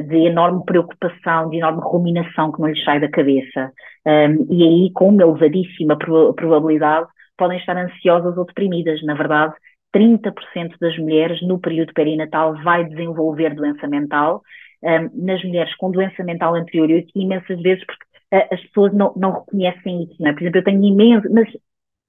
[0.09, 3.73] de enorme preocupação, de enorme ruminação que não lhes sai da cabeça.
[4.07, 9.03] Um, e aí, com uma elevadíssima probabilidade, podem estar ansiosas ou deprimidas.
[9.03, 9.55] Na verdade,
[9.95, 14.43] 30% das mulheres no período perinatal vai desenvolver doença mental.
[14.83, 19.13] Um, nas mulheres com doença mental anterior, eu imensas vezes porque uh, as pessoas não,
[19.15, 20.33] não reconhecem isso, não é?
[20.33, 21.49] Por exemplo, eu tenho imensas, mas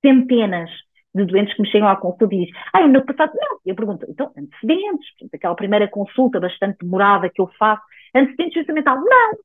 [0.06, 0.70] centenas
[1.16, 3.60] de doentes que me chegam à consulta e dizem, ah, no ano passado, não.
[3.66, 7.84] Eu pergunto, então, antecedentes, aquela primeira consulta bastante demorada que eu faço,
[8.16, 8.96] antecedentes de doença mental?
[8.98, 9.38] Não.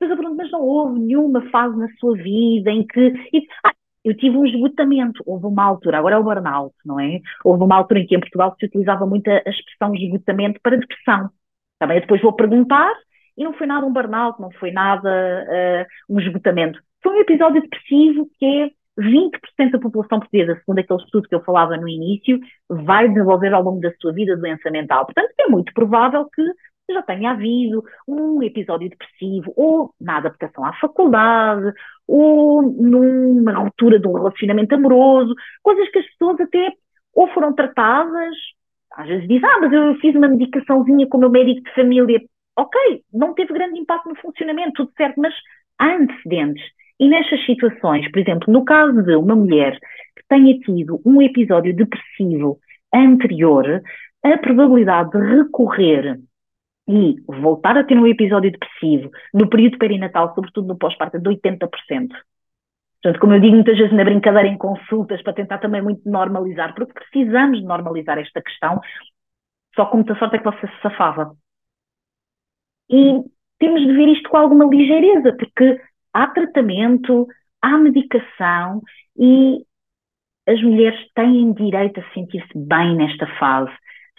[0.00, 3.00] Mas eu pergunto, mas não houve nenhuma fase na sua vida em que.
[3.32, 7.20] E, ah, eu tive um esgotamento, houve uma altura, agora é o burnout, não é?
[7.44, 11.30] Houve uma altura em que em Portugal se utilizava muito a expressão esgotamento para depressão.
[11.78, 12.92] Também eu depois vou perguntar
[13.36, 16.80] e não foi nada um burnout, não foi nada uh, um esgotamento.
[17.02, 18.70] Foi um episódio depressivo que é
[19.00, 23.62] 20% da população portuguesa, segundo aquele estudo que eu falava no início, vai desenvolver ao
[23.62, 25.06] longo da sua vida doença mental.
[25.06, 26.42] Portanto, é muito provável que
[26.92, 31.72] já tenha havido um episódio depressivo, ou na adaptação à faculdade,
[32.06, 36.72] ou numa ruptura de um relacionamento amoroso, coisas que as pessoas até
[37.14, 38.34] ou foram tratadas,
[38.92, 42.20] às vezes dizem, ah, mas eu fiz uma medicaçãozinha com o meu médico de família.
[42.56, 45.34] Ok, não teve grande impacto no funcionamento, tudo certo, mas
[45.78, 46.62] há antecedentes.
[47.00, 49.78] E nestas situações, por exemplo, no caso de uma mulher
[50.14, 52.60] que tenha tido um episódio depressivo
[52.94, 53.82] anterior,
[54.22, 56.20] a probabilidade de recorrer
[56.86, 61.30] e voltar a ter um episódio depressivo no período perinatal, sobretudo no pós-parto, é de
[61.30, 61.68] 80%.
[63.02, 66.74] Portanto, como eu digo muitas vezes na brincadeira em consultas, para tentar também muito normalizar,
[66.74, 68.78] porque precisamos de normalizar esta questão,
[69.74, 71.34] só com muita sorte é que você se safava.
[72.90, 73.22] E
[73.58, 75.80] temos de ver isto com alguma ligeireza, porque
[76.12, 77.26] há tratamento,
[77.62, 78.82] há medicação
[79.16, 79.64] e
[80.48, 83.72] as mulheres têm direito a sentir-se bem nesta fase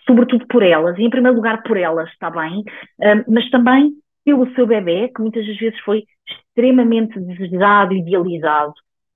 [0.06, 2.64] sobretudo por elas, e em primeiro lugar por elas, está bem,
[3.28, 8.74] mas também pelo seu bebê, que muitas das vezes foi extremamente desejado, idealizado,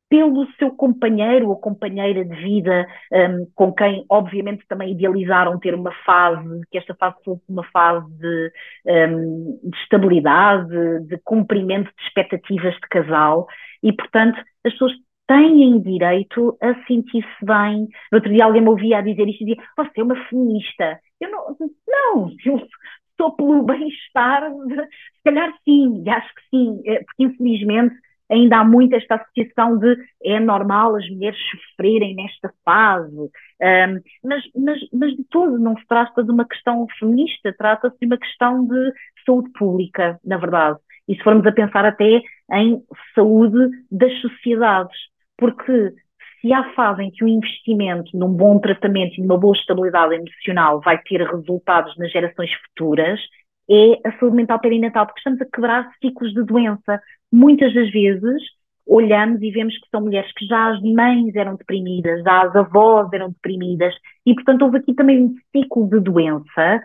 [0.09, 5.91] pelo seu companheiro ou companheira de vida, um, com quem, obviamente, também idealizaram ter uma
[6.05, 8.51] fase, que esta fase fosse uma fase de,
[8.85, 13.47] um, de estabilidade, de cumprimento de expectativas de casal,
[13.81, 14.93] e, portanto, as pessoas
[15.27, 17.87] têm direito a sentir-se bem.
[18.11, 20.99] No outro dia alguém me ouvia a dizer isto e dizia, você é uma feminista.
[21.19, 22.61] Eu não, não, eu
[23.17, 27.95] sou pelo bem-estar, se calhar sim, acho que sim, é, porque infelizmente
[28.29, 33.29] ainda há muito esta associação de é normal as mulheres sofrerem nesta fase, um,
[34.23, 38.17] mas, mas, mas de todo não se trata de uma questão feminista, trata-se de uma
[38.17, 38.93] questão de
[39.25, 40.79] saúde pública, na verdade.
[41.07, 42.81] E se formos a pensar até em
[43.13, 44.97] saúde das sociedades
[45.37, 45.93] porque
[46.41, 50.79] se há fase em que o investimento num bom tratamento e numa boa estabilidade emocional
[50.81, 53.19] vai ter resultados nas gerações futuras,
[53.69, 57.01] é a saúde mental perinatal, porque estamos a quebrar ciclos de doença.
[57.31, 58.41] Muitas das vezes
[58.87, 63.11] olhamos e vemos que são mulheres que já as mães eram deprimidas, já as avós
[63.11, 63.93] eram deprimidas,
[64.25, 66.81] e portanto houve aqui também um ciclo de doença,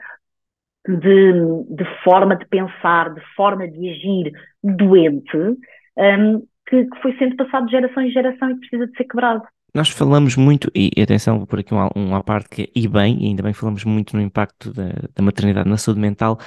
[0.88, 1.33] de,
[1.68, 4.33] de forma de pensar, de forma de agir
[4.64, 9.05] doente, um, que, que foi sendo passado de geração em geração e precisa de ser
[9.05, 9.42] quebrado.
[9.74, 13.22] Nós falamos muito, e atenção por aqui um, um à parte que é, e bem,
[13.22, 16.38] e ainda bem falamos muito no impacto da, da maternidade na saúde mental,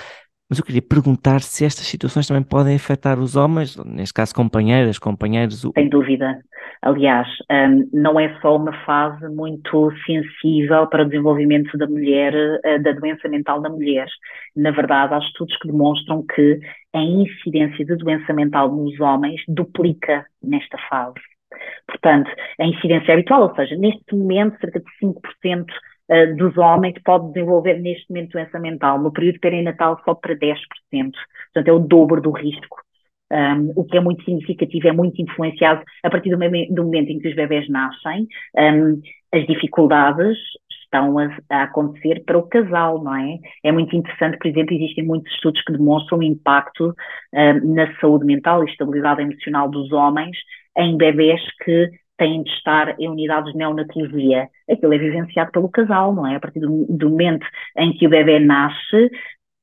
[0.50, 5.00] mas eu queria perguntar se estas situações também podem afetar os homens, neste caso companheiras,
[5.00, 5.62] companheiros.
[5.74, 6.40] Sem dúvida.
[6.82, 12.84] Aliás, um, não é só uma fase muito sensível para o desenvolvimento da mulher, uh,
[12.84, 14.06] da doença mental da mulher.
[14.54, 16.60] Na verdade, há estudos que demonstram que
[16.94, 21.20] a incidência de doença mental nos homens duplica nesta fase.
[21.88, 22.30] Portanto,
[22.60, 25.66] a incidência habitual, ou seja, neste momento, cerca de 5%
[26.10, 29.00] eh, dos homens pode desenvolver neste momento doença mental.
[29.00, 30.58] No período perinatal, só para 10%.
[30.92, 32.82] Portanto, é o dobro do risco.
[33.32, 37.20] Um, o que é muito significativo, é muito influenciado a partir do, do momento em
[37.20, 39.02] que os bebés nascem, um,
[39.34, 40.38] as dificuldades
[40.84, 43.40] estão a, a, acontecer para o casal, não é?
[43.64, 48.26] É muito interessante, por exemplo, existem muitos estudos que demonstram o impacto uh, na saúde
[48.26, 50.38] mental e estabilidade emocional dos homens
[50.78, 51.90] em bebés que
[52.24, 54.48] têm de estar em unidades de neonatologia.
[54.70, 56.36] Aquilo é vivenciado pelo casal, não é?
[56.38, 57.46] A partir do, do momento
[57.78, 59.12] em que o bebê nasce,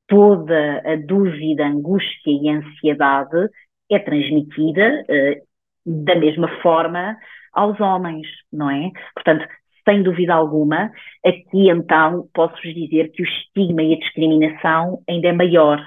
[0.07, 3.49] toda a dúvida, angústia e ansiedade
[3.89, 7.17] é transmitida uh, da mesma forma
[7.51, 8.91] aos homens, não é?
[9.15, 9.47] Portanto,
[9.83, 10.91] sem dúvida alguma,
[11.25, 15.79] aqui então posso-vos dizer que o estigma e a discriminação ainda é maior.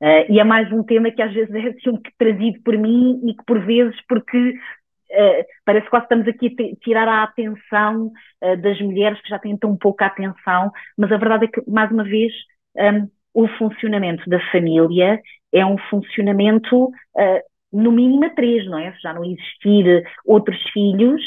[0.00, 3.34] Uh, e é mais um tema que às vezes é assim, trazido por mim e
[3.34, 4.54] que por vezes, porque
[5.10, 9.56] uh, parece que estamos aqui a tirar a atenção uh, das mulheres que já têm
[9.56, 12.32] tão pouca atenção, mas a verdade é que, mais uma vez,
[12.76, 15.20] um, o funcionamento da família
[15.52, 16.90] é um funcionamento
[17.72, 18.92] no mínimo a três, não é?
[18.92, 21.22] Se já não existir outros filhos,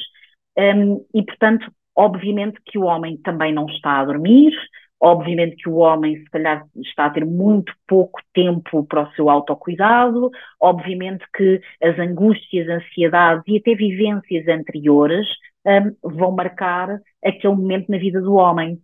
[0.57, 4.53] um, e portanto Obviamente que o homem também não está a dormir,
[4.99, 9.29] obviamente que o homem, se calhar, está a ter muito pouco tempo para o seu
[9.29, 15.27] autocuidado, obviamente que as angústias, ansiedades e até vivências anteriores
[15.65, 18.79] um, vão marcar aquele momento na vida do homem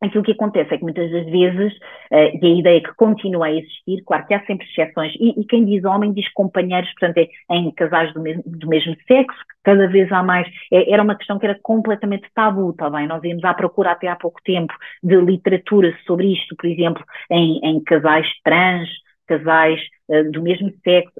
[0.00, 1.72] aquilo que acontece é que muitas das vezes,
[2.12, 5.44] uh, e a ideia que continua a existir, claro que há sempre exceções, e, e
[5.44, 9.88] quem diz homem diz companheiros, portanto, é em casais do mesmo, do mesmo sexo, cada
[9.88, 10.46] vez há mais.
[10.72, 13.06] É, era uma questão que era completamente tabu, está bem?
[13.06, 17.60] Nós íamos à procura até há pouco tempo de literatura sobre isto, por exemplo, em,
[17.62, 18.88] em casais trans,
[19.26, 21.12] casais uh, do mesmo sexo,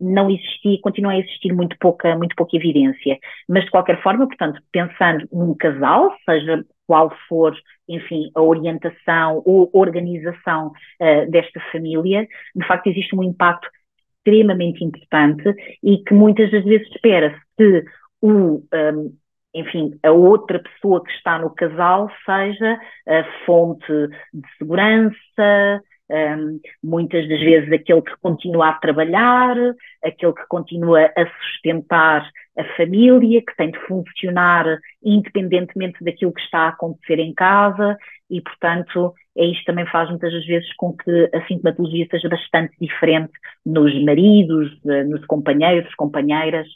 [0.00, 3.18] não existia, continua a existir muito pouca, muito pouca evidência.
[3.48, 7.56] Mas, de qualquer forma, portanto, pensando num casal, seja qual for,
[7.88, 10.68] enfim, a orientação ou organização
[11.00, 13.68] uh, desta família, de facto existe um impacto
[14.16, 17.84] extremamente importante e que muitas das vezes espera-se que
[18.22, 19.10] o, um, ehm,
[19.54, 23.86] enfim, a outra pessoa que está no casal seja a fonte
[24.32, 29.56] de segurança, um, muitas das vezes aquele que continua a trabalhar,
[30.02, 36.60] aquele que continua a sustentar a família, que tem de funcionar independentemente daquilo que está
[36.60, 37.96] a acontecer em casa
[38.30, 42.74] e, portanto, é isto também faz muitas das vezes com que a sintomatologia seja bastante
[42.80, 43.32] diferente
[43.66, 46.66] nos maridos, eh, nos companheiros, companheiras.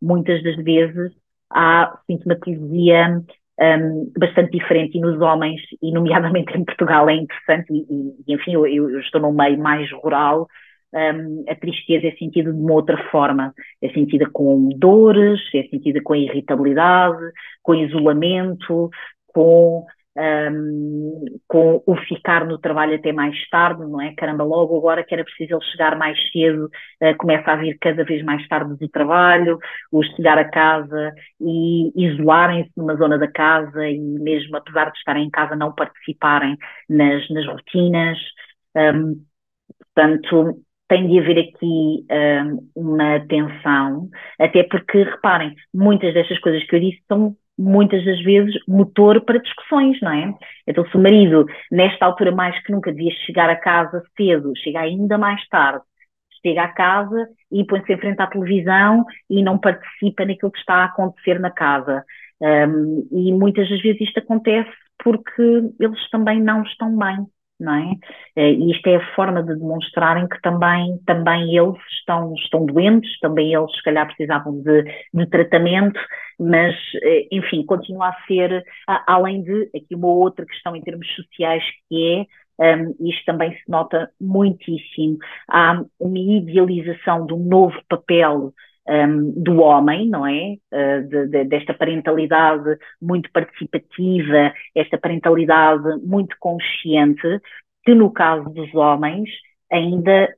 [0.00, 1.12] muitas das vezes
[1.50, 3.22] há sintomatologia
[3.60, 8.54] um, bastante diferente e nos homens, e nomeadamente em Portugal é interessante, e, e enfim,
[8.54, 10.48] eu, eu, estou num meio mais rural,
[10.92, 16.00] um, a tristeza é sentida de uma outra forma, é sentida com dores, é sentida
[16.02, 18.90] com irritabilidade, com isolamento,
[19.28, 19.84] com
[20.16, 24.14] um, com o ficar no trabalho até mais tarde, não é?
[24.14, 26.70] Caramba, logo agora que era preciso ele chegar mais cedo,
[27.02, 29.58] uh, começa a vir cada vez mais tarde do trabalho,
[29.90, 35.26] o chegar a casa e isolarem-se numa zona da casa e mesmo apesar de estarem
[35.26, 36.56] em casa não participarem
[36.88, 38.18] nas, nas rotinas.
[38.76, 39.24] Um,
[39.94, 46.76] portanto, tem de haver aqui um, uma atenção, até porque, reparem, muitas destas coisas que
[46.76, 50.34] eu disse são muitas das vezes motor para discussões, não é?
[50.66, 54.80] Então, se o marido, nesta altura mais que nunca devia chegar a casa cedo, chega
[54.80, 55.84] ainda mais tarde,
[56.42, 60.76] chega a casa e põe-se em frente à televisão e não participa naquilo que está
[60.76, 62.04] a acontecer na casa.
[62.40, 64.70] Um, e muitas das vezes isto acontece
[65.02, 67.26] porque eles também não estão bem
[67.58, 67.94] não é?
[68.36, 73.18] Eh, e isto é a forma de demonstrarem que também, também eles estão, estão doentes,
[73.20, 75.98] também eles se calhar precisavam de, de tratamento,
[76.38, 78.64] mas, eh, enfim, continua a ser,
[79.06, 82.26] além de aqui uma outra questão em termos sociais que
[82.58, 88.52] é, um, isto também se nota muitíssimo, há uma idealização do novo papel
[88.88, 90.56] um, do homem, não é?
[90.72, 97.40] Uh, de, de, desta parentalidade muito participativa, esta parentalidade muito consciente,
[97.84, 99.28] que no caso dos homens
[99.70, 100.28] ainda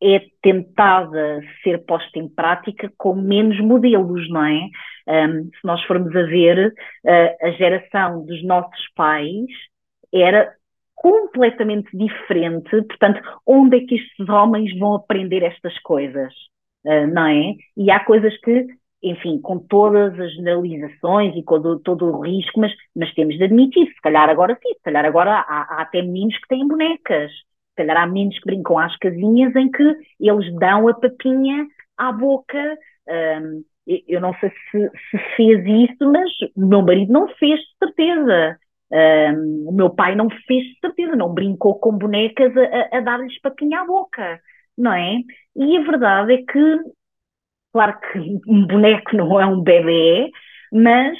[0.00, 4.68] é tentada ser posta em prática com menos modelos, não é?
[5.08, 6.68] Um, se nós formos a ver,
[7.04, 9.46] uh, a geração dos nossos pais
[10.12, 10.52] era
[10.94, 16.32] completamente diferente, portanto, onde é que estes homens vão aprender estas coisas?
[16.84, 17.54] Uh, não é?
[17.76, 18.66] E há coisas que,
[19.02, 23.44] enfim, com todas as generalizações e com do, todo o risco, mas, mas temos de
[23.44, 27.30] admitir, se calhar agora sim, se calhar agora há, há até meninos que têm bonecas,
[27.30, 31.66] se calhar há meninos que brincam às casinhas em que eles dão a papinha
[31.96, 32.78] à boca.
[33.08, 37.86] Um, eu não sei se, se, fez isso, mas o meu marido não fez, de
[37.86, 38.58] certeza.
[38.90, 43.40] Um, o meu pai não fez, de certeza, não brincou com bonecas a, a dar-lhes
[43.40, 44.40] papinha à boca
[44.78, 45.18] não é?
[45.56, 46.78] E a verdade é que,
[47.72, 50.30] claro que um boneco não é um bebê,
[50.72, 51.18] mas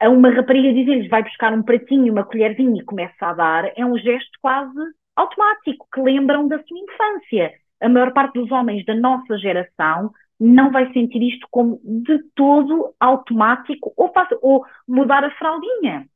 [0.00, 3.84] a uma rapariga dizer-lhes vai buscar um pratinho, uma colherzinha e começa a dar, é
[3.84, 4.78] um gesto quase
[5.16, 7.52] automático, que lembram da sua infância.
[7.80, 12.94] A maior parte dos homens da nossa geração não vai sentir isto como de todo
[12.98, 16.06] automático ou, ou mudar a fraldinha.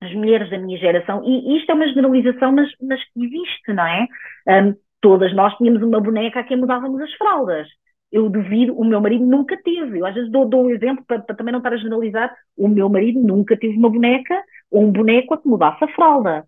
[0.00, 4.06] As mulheres da minha geração, e isto é uma generalização, mas, mas existe, não é?
[4.46, 4.74] Um,
[5.06, 7.68] todas nós tínhamos uma boneca a quem mudávamos as fraldas.
[8.10, 10.00] Eu duvido, o meu marido nunca teve.
[10.00, 12.34] Eu às vezes dou, dou um exemplo para, para, também não estar a generalizar.
[12.56, 14.34] O meu marido nunca teve uma boneca
[14.68, 16.44] ou um boneco a que mudasse a fralda,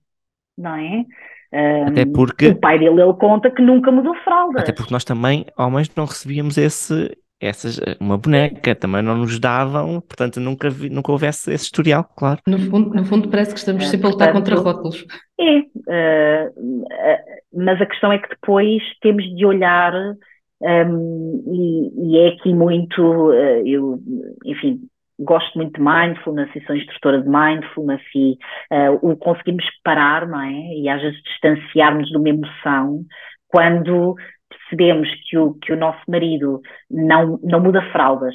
[0.57, 1.05] não é?
[1.53, 4.63] Um, Até porque o pai dele ele conta que nunca mudou fraldas.
[4.63, 10.01] Até porque nós também, homens, não recebíamos esse, essas, uma boneca, também não nos davam,
[10.01, 12.41] portanto nunca, vi, nunca houvesse esse historial, claro.
[12.47, 15.07] No fundo, no fundo parece que estamos sempre a lutar contra rótulos.
[15.41, 16.85] É, uh, uh,
[17.55, 19.93] mas a questão é que depois temos de olhar
[20.61, 24.01] um, e, e, é aqui muito, uh, eu,
[24.45, 24.81] enfim,
[25.19, 28.39] gosto muito de mindfulness e sou instrutora de mindfulness e
[28.73, 30.75] uh, o conseguimos parar, não é?
[30.75, 33.05] E às vezes distanciarmos de uma emoção
[33.49, 34.15] quando
[34.49, 38.35] percebemos que o, que o nosso marido não, não muda fraldas.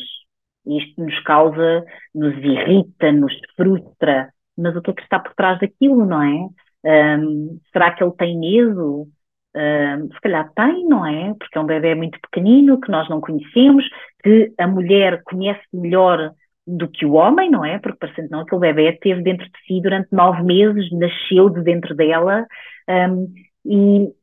[0.66, 1.84] Isto nos causa,
[2.14, 4.32] nos irrita, nos frustra.
[4.58, 7.18] Mas o que é que está por trás daquilo, não é?
[7.18, 9.08] Um, será que ele tem medo?
[9.56, 11.34] Um, se calhar tem, não é?
[11.38, 13.86] Porque é um bebê muito pequenino, que nós não conhecemos,
[14.24, 16.34] que a mulher conhece melhor
[16.66, 17.78] do que o homem, não é?
[17.80, 21.94] Porque parecendo não, aquele bebê esteve dentro de si durante nove meses, nasceu de dentro
[21.94, 22.48] dela,
[22.90, 23.34] um,
[23.66, 24.14] e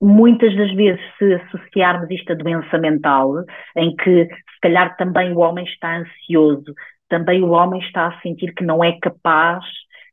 [0.00, 3.44] muitas das vezes, se associarmos isto a doença mental,
[3.76, 6.74] em que se calhar também o homem está ansioso,
[7.08, 9.64] também o homem está a sentir que não é capaz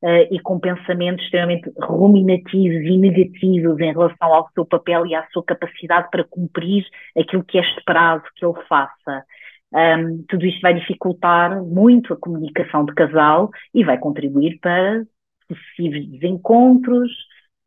[0.03, 5.25] uh, e com pensamentos extremamente ruminativos e negativos em relação ao seu papel e à
[5.31, 6.85] sua capacidade para cumprir
[7.17, 9.23] aquilo que é esperado que ele faça.
[9.71, 15.05] Um, tudo isto vai dificultar muito a comunicação de casal e vai contribuir para
[15.47, 17.11] sucessivos desencontros,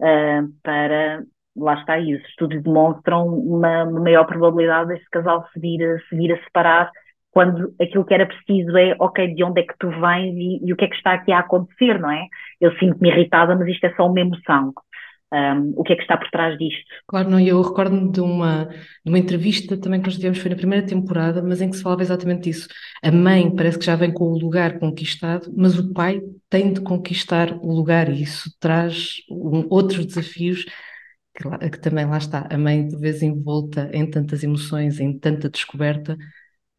[0.00, 1.22] uh, para
[1.60, 6.32] lá está, os estudos demonstram uma, maior probabilidade desse casal se vir, a, se vir
[6.32, 6.90] a separar
[7.30, 10.72] quando aquilo que era preciso é, ok, de onde é que tu vens e, e
[10.72, 12.26] o que é que está aqui a acontecer, não é?
[12.60, 14.72] Eu sinto-me irritada, mas isto é só uma emoção.
[15.32, 16.82] Um, o que é que está por trás disto?
[17.06, 20.56] Claro, não, eu recordo-me de uma, de uma entrevista também que nós tivemos, foi na
[20.56, 22.66] primeira temporada, mas em que se falava exatamente isso.
[23.00, 26.80] A mãe parece que já vem com o lugar conquistado, mas o pai tem de
[26.80, 30.66] conquistar o lugar e isso traz um, outros desafios
[31.40, 35.48] que, que, também lá está, a mãe por vezes envolta em tantas emoções, em tanta
[35.48, 36.16] descoberta,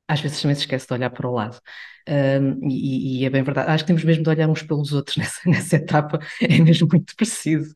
[0.07, 1.59] às vezes também se esquece de olhar para o lado.
[2.07, 3.69] Um, e, e, é bem verdade.
[3.69, 7.15] Acho que temos mesmo de olhar uns pelos outros nessa, nessa etapa, é mesmo muito
[7.15, 7.73] preciso.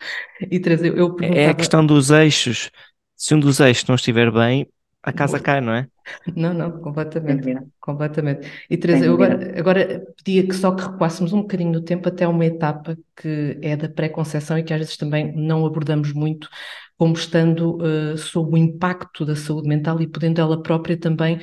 [0.51, 1.47] E trazer, eu, eu perguntava...
[1.47, 2.69] É a questão dos eixos.
[3.15, 4.67] Se um dos eixos não estiver bem,
[5.05, 5.87] a casa cai, não é?
[6.35, 7.55] Não, não, completamente.
[7.79, 8.47] Completamente.
[8.69, 12.27] E Teresa, eu agora, agora pedia que só que recuássemos um bocadinho no tempo até
[12.27, 16.49] uma etapa que é da pré-conceição e que às vezes também não abordamos muito,
[16.97, 21.39] como estando uh, sob o impacto da saúde mental e podendo ela própria também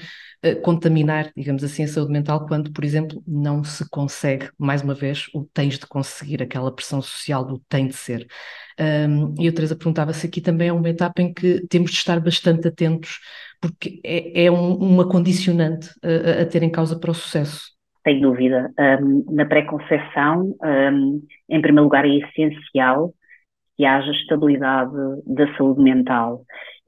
[0.61, 5.27] contaminar, digamos assim, a saúde mental quando, por exemplo, não se consegue, mais uma vez,
[5.33, 8.27] o tens de conseguir, aquela pressão social do tem de ser.
[8.81, 11.99] Um, e a Teresa perguntava se aqui também é uma etapa em que temos de
[11.99, 13.21] estar bastante atentos,
[13.61, 17.71] porque é, é um, uma condicionante a, a, ter em causa para o sucesso.
[18.03, 18.73] Sem dúvida.
[19.01, 20.57] Um, na pré-conceição,
[21.49, 23.15] em primeiro lugar, é essencial
[23.77, 24.93] que haja estabilidade
[25.27, 26.43] da saúde mental.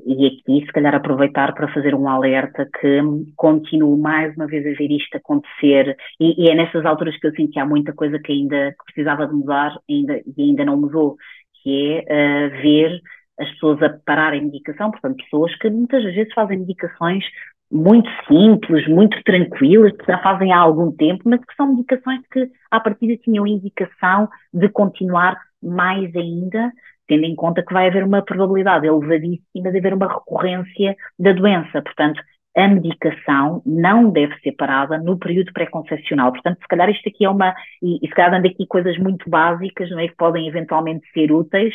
[0.04, 3.00] E aqui, se calhar, aproveitar para fazer um alerta que
[3.36, 7.34] continuo mais uma vez a ver isto acontecer, e, e é nessas alturas que eu
[7.34, 11.16] sinto que há muita coisa que ainda precisava de mudar ainda, e ainda não mudou,
[11.62, 13.00] que é uh, ver
[13.38, 17.24] as pessoas a pararem medicação, portanto, pessoas que muitas vezes fazem medicações
[17.70, 22.48] muito simples, muito tranquilas, que já fazem há algum tempo, mas que são medicações que,
[22.70, 26.72] à partida, tinham indicação de continuar mais ainda
[27.06, 31.82] tendo em conta que vai haver uma probabilidade elevadíssima de haver uma recorrência da doença.
[31.82, 32.20] Portanto,
[32.56, 36.32] a medicação não deve ser parada no período pré-concepcional.
[36.32, 39.28] Portanto, se calhar isto aqui é uma, e, e se calhar dando aqui coisas muito
[39.28, 41.74] básicas, não é, que podem eventualmente ser úteis,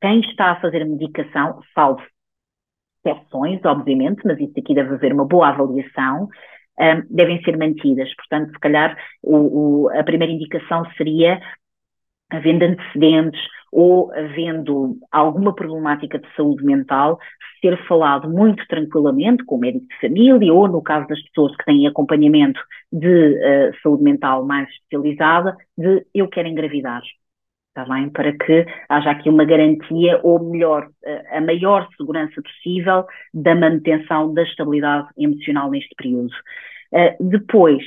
[0.00, 2.02] quem está a fazer medicação, salvo
[3.04, 6.28] exceções, obviamente, mas isso aqui deve haver uma boa avaliação,
[6.78, 8.12] um, devem ser mantidas.
[8.16, 11.40] Portanto, se calhar o, o, a primeira indicação seria
[12.30, 13.40] havendo antecedentes
[13.72, 17.18] ou havendo alguma problemática de saúde mental,
[17.60, 21.64] ser falado muito tranquilamente com o médico de família ou, no caso das pessoas que
[21.64, 22.60] têm acompanhamento
[22.92, 27.02] de uh, saúde mental mais especializada, de eu quero engravidar.
[27.68, 28.08] Está bem?
[28.08, 33.04] Para que haja aqui uma garantia, ou melhor, uh, a maior segurança possível
[33.34, 36.32] da manutenção da estabilidade emocional neste período.
[36.92, 37.82] Uh, depois,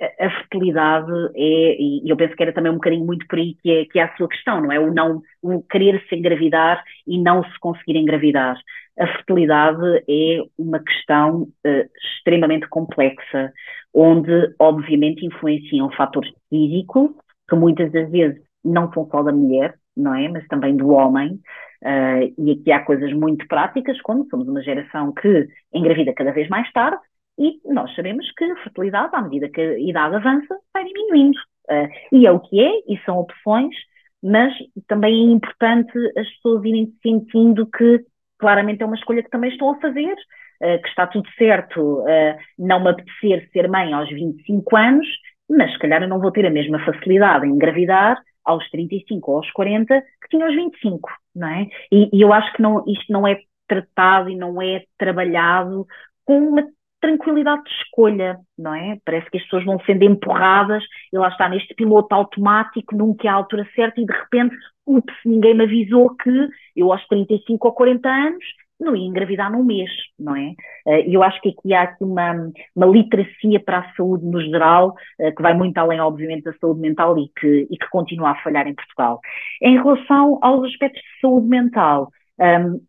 [0.00, 3.70] a fertilidade é, e eu penso que era também um bocadinho muito por aí que
[3.70, 4.78] é, que é a sua questão, não é?
[4.78, 8.56] O não, o querer se engravidar e não se conseguir engravidar.
[8.98, 13.52] A fertilidade é uma questão uh, extremamente complexa,
[13.94, 17.10] onde obviamente influenciam fatores físicos,
[17.48, 20.28] que muitas das vezes não são só da mulher, não é?
[20.28, 21.40] Mas também do homem.
[21.82, 26.48] Uh, e aqui há coisas muito práticas, como somos uma geração que engravida cada vez
[26.48, 26.98] mais tarde,
[27.38, 31.38] e nós sabemos que a fertilidade, à medida que a idade avança, vai diminuindo.
[31.70, 33.74] Uh, e é o que é, e são opções,
[34.22, 34.52] mas
[34.86, 38.04] também é importante as pessoas irem sentindo que
[38.38, 42.36] claramente é uma escolha que também estão a fazer, uh, que está tudo certo, uh,
[42.58, 45.06] não me apetecer ser mãe aos 25 anos,
[45.48, 49.36] mas se calhar eu não vou ter a mesma facilidade em engravidar aos 35 ou
[49.38, 51.66] aos 40 que tinha aos 25, não é?
[51.92, 55.86] E, e eu acho que não, isto não é tratado e não é trabalhado
[56.24, 56.66] com uma
[57.00, 58.98] tranquilidade de escolha, não é?
[59.04, 60.82] Parece que as pessoas vão sendo empurradas
[61.12, 65.14] e lá está neste piloto automático, nunca é a altura certa e de repente, ups,
[65.24, 68.44] ninguém me avisou que eu aos 35 ou 40 anos
[68.80, 70.54] não ia engravidar num mês, não é?
[70.86, 74.40] Eh, e eu acho que aqui há aqui uma, uma literacia para a saúde no
[74.40, 78.30] geral, eh, que vai muito além, obviamente, da saúde mental e que, e que continua
[78.30, 79.20] a falhar em Portugal.
[79.60, 82.80] Em relação aos aspectos de saúde mental, um,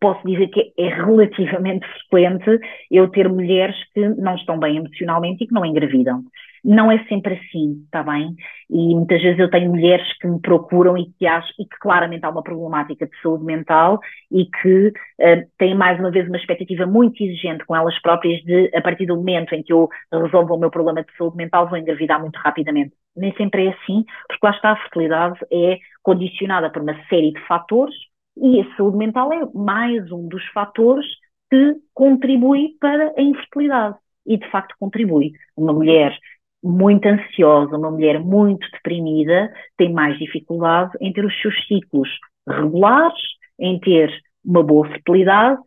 [0.00, 2.58] posso dizer que é relativamente frequente
[2.90, 6.22] eu ter mulheres que não estão bem emocionalmente e que não engravidam.
[6.64, 8.36] Não é sempre assim, está bem?
[8.70, 12.24] E muitas vezes eu tenho mulheres que me procuram e que acham e que claramente
[12.24, 13.98] há uma problemática de saúde mental
[14.30, 18.70] e que uh, têm mais uma vez uma expectativa muito exigente com elas próprias de,
[18.76, 21.78] a partir do momento em que eu resolvo o meu problema de saúde mental, vou
[21.78, 22.92] engravidar muito rapidamente.
[23.16, 27.40] Nem sempre é assim, porque lá está a fertilidade é condicionada por uma série de
[27.40, 27.94] fatores
[28.42, 31.06] e a saúde mental é mais um dos fatores
[31.48, 33.96] que contribui para a infertilidade.
[34.26, 35.32] E de facto contribui.
[35.56, 36.16] Uma mulher
[36.62, 42.08] muito ansiosa, uma mulher muito deprimida, tem mais dificuldade em ter os seus ciclos
[42.48, 43.20] regulares,
[43.58, 44.12] em ter
[44.44, 45.60] uma boa fertilidade,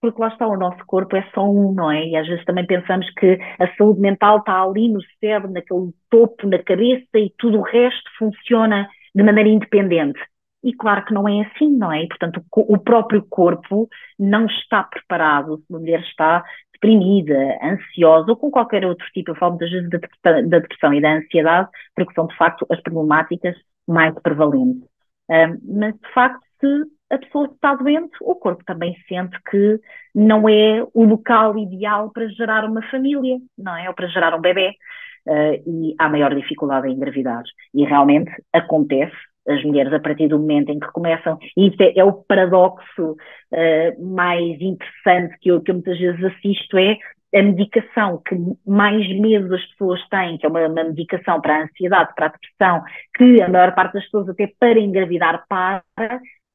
[0.00, 2.06] porque lá está, o nosso corpo é só um, não é?
[2.08, 6.46] E às vezes também pensamos que a saúde mental está ali no cérebro, naquele topo,
[6.46, 10.20] na cabeça e tudo o resto funciona de maneira independente.
[10.66, 12.02] E claro que não é assim, não é?
[12.02, 13.88] E, portanto, o próprio corpo
[14.18, 16.42] não está preparado, se a mulher está
[16.72, 21.18] deprimida, ansiosa ou com qualquer outro tipo, eu falo muitas vezes da, depressão e da
[21.18, 23.54] ansiedade, porque são de facto as problemáticas
[23.86, 24.82] mais prevalentes.
[25.30, 26.66] Um, mas de facto, se
[27.10, 29.80] a pessoa está doente, o corpo também sente que
[30.12, 33.88] não é o local ideal para gerar uma família, não é?
[33.88, 34.72] Ou para gerar um bebê.
[35.28, 37.44] Uh, e há maior dificuldade em engravidar.
[37.72, 39.16] E realmente acontece,
[39.48, 43.12] as mulheres a partir do momento em que começam, e isso é, é o paradoxo
[43.12, 46.98] uh, mais interessante que eu, que eu muitas vezes assisto, é
[47.34, 48.36] a medicação que
[48.66, 52.30] mais medo as pessoas têm, que é uma, uma, medicação para a ansiedade, para a
[52.30, 52.84] depressão,
[53.14, 55.82] que a maior parte das pessoas até para engravidar para,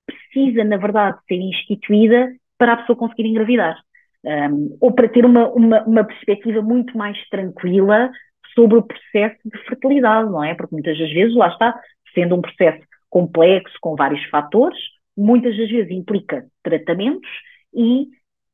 [0.06, 3.78] precisa, na verdade, ser instituída para a pessoa conseguir engravidar.
[4.24, 8.12] Um, ou para ter uma, uma, uma perspectiva muito mais tranquila
[8.54, 10.54] sobre o processo de fertilidade, não é?
[10.54, 11.80] Porque muitas das vezes, lá está,
[12.14, 14.80] sendo um processo complexo, com vários fatores,
[15.18, 17.30] muitas das vezes implica tratamentos
[17.74, 18.08] e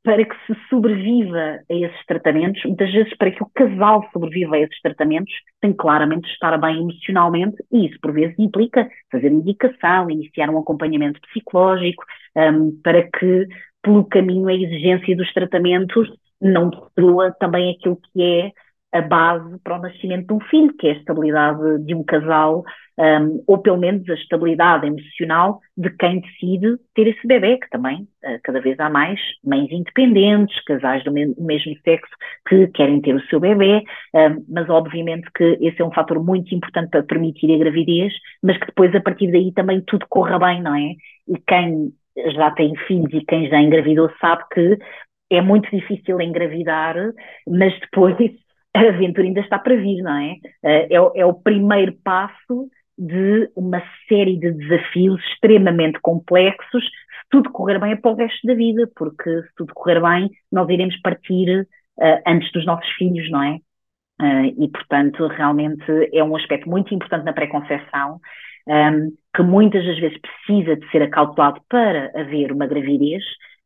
[0.04, 4.60] para que se sobreviva a esses tratamentos, muitas vezes para que o casal sobreviva a
[4.60, 10.10] esses tratamentos, tem claramente de estar bem emocionalmente e isso por vezes implica fazer medicação,
[10.10, 12.06] iniciar um acompanhamento psicológico,
[12.38, 13.48] um, para que
[13.82, 16.10] pelo caminho a exigência dos tratamentos
[16.42, 18.52] não destrua também aquilo que é
[18.98, 22.64] a base para o nascimento de um filho, que é a estabilidade de um casal,
[23.00, 28.08] um, ou pelo menos a estabilidade emocional de quem decide ter esse bebê, que também
[28.26, 32.12] uh, cada vez há mais mães independentes, casais do me mesmo sexo
[32.48, 33.84] que querem ter o seu bebê,
[34.16, 38.58] um, mas obviamente que esse é um fator muito importante para permitir a gravidez, mas
[38.58, 40.94] que depois a partir daí também tudo corra bem, não é?
[41.28, 41.94] E quem
[42.34, 44.80] já tem filhos e quem já engravidou sabe que
[45.30, 46.96] é muito difícil engravidar,
[47.48, 48.16] mas depois
[48.74, 50.36] a aventura ainda está para vir, não é?
[50.64, 57.52] Eh, é, é o primeiro passo de uma série de desafios extremamente complexos, se tudo
[57.52, 61.00] correr bem é para o resto da vida, porque se tudo correr bem, nós iremos
[61.02, 63.60] partir uh, antes dos nossos filhos, não é?
[64.20, 68.20] Uh, e, portanto, realmente é um aspecto muito importante na pré-conceição,
[68.68, 73.24] um, ehm, que muitas das vezes precisa de ser acautelado para haver uma gravidez,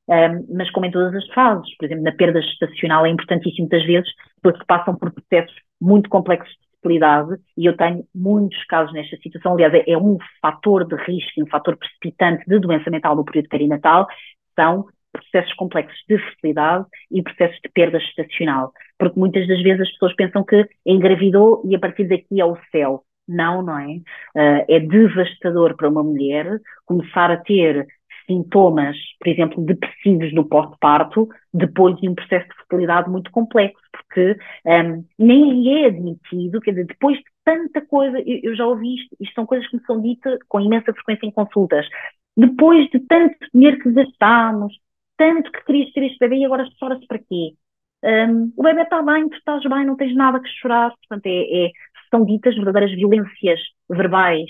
[0.10, 1.76] um, mas como em todas as fases.
[1.78, 4.10] Por exemplo, na perda gestacional é importantíssimo muitas vezes,
[4.42, 9.54] porque passam por processos muito complexos de fertilidade, e eu tenho muitos casos nesta situação,
[9.54, 13.50] aliás, é, é um fator de risco, um fator precipitante de doença mental no período
[13.50, 14.08] perinatal,
[14.56, 18.72] são processos complexos de fertilidade e processos de perda gestacional.
[18.98, 22.58] porque muitas das vezes as pessoas pensam que engravidou e a partir daqui é o
[22.72, 23.04] céu.
[23.28, 23.96] Não, não é?
[24.36, 27.88] Uh, é devastador para uma mulher começar a ter
[28.32, 34.38] sintomas, por exemplo, depressivos no pós-parto, depois de um processo de fertilidade muito complexo, porque
[34.66, 39.16] um, nem é admitido, quer dizer, depois de tanta coisa, eu, eu, já ouvi isto,
[39.20, 41.86] isto são coisas que me são ditas com imensa frequência em consultas,
[42.38, 44.74] depois de tanto dinheiro que gastámos,
[45.18, 47.54] tanto que querias ter este bebê e agora chora-se para quê?
[48.04, 51.66] Um, o bebê está bem, tu estás bem, não tens nada que chorar, portanto, é,
[51.66, 51.72] é
[52.10, 53.60] são ditas verdadeiras violências
[53.90, 54.50] verbais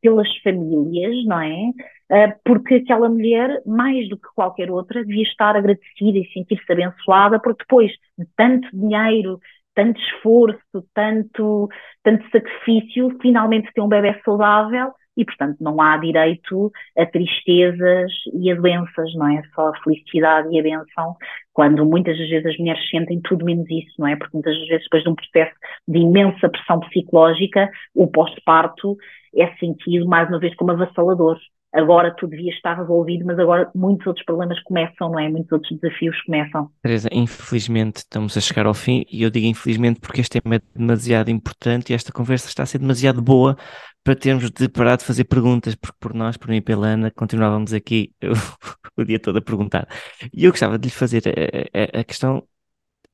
[0.00, 1.70] pelas famílias, não é?
[2.10, 7.40] Uh, porque aquela mulher, mais do que qualquer outra, devia estar agradecida e sentir-se abençoada,
[7.40, 9.40] porque depois de tanto dinheiro,
[9.74, 11.68] tanto esforço, tanto,
[12.02, 18.50] tanto sacrifício, finalmente ter um bebê saudável e, portanto, não há direito a tristezas e
[18.50, 19.42] a doenças, não é?
[19.54, 21.16] Só a felicidade e a benção,
[21.52, 24.16] quando muitas das vezes as mulheres sentem tudo menos isso, não é?
[24.16, 25.54] Porque muitas das vezes, depois de um processo
[25.86, 28.96] de imensa pressão psicológica, o pós-parto
[29.34, 31.38] é sentido, mais uma vez, como avassalador.
[31.74, 35.26] Agora tudo devia estar resolvido, mas agora muitos outros problemas começam, não é?
[35.30, 36.68] Muitos outros desafios começam.
[36.82, 40.60] Teresa, infelizmente estamos a chegar ao fim, e eu digo infelizmente porque este tema é
[40.76, 43.56] demasiado importante e esta conversa está a ser demasiado boa
[44.04, 47.10] para termos de parar de fazer perguntas, porque por nós, por mim e pela Ana,
[47.10, 48.12] continuávamos aqui
[48.94, 49.88] o dia todo a perguntar.
[50.30, 52.42] E eu gostava de lhe fazer a, a, a questão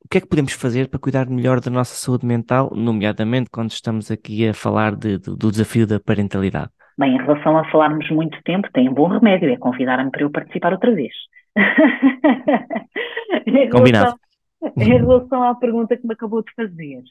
[0.04, 3.70] o que é que podemos fazer para cuidar melhor da nossa saúde mental, nomeadamente quando
[3.70, 6.70] estamos aqui a falar de, de, do desafio da parentalidade?
[6.96, 10.30] Bem, em relação a falarmos muito tempo, tem um bom remédio, é convidar-me para eu
[10.30, 11.12] participar outra vez.
[13.46, 14.14] em Combinado.
[14.60, 17.02] Relação, em relação à pergunta que me acabou de fazer,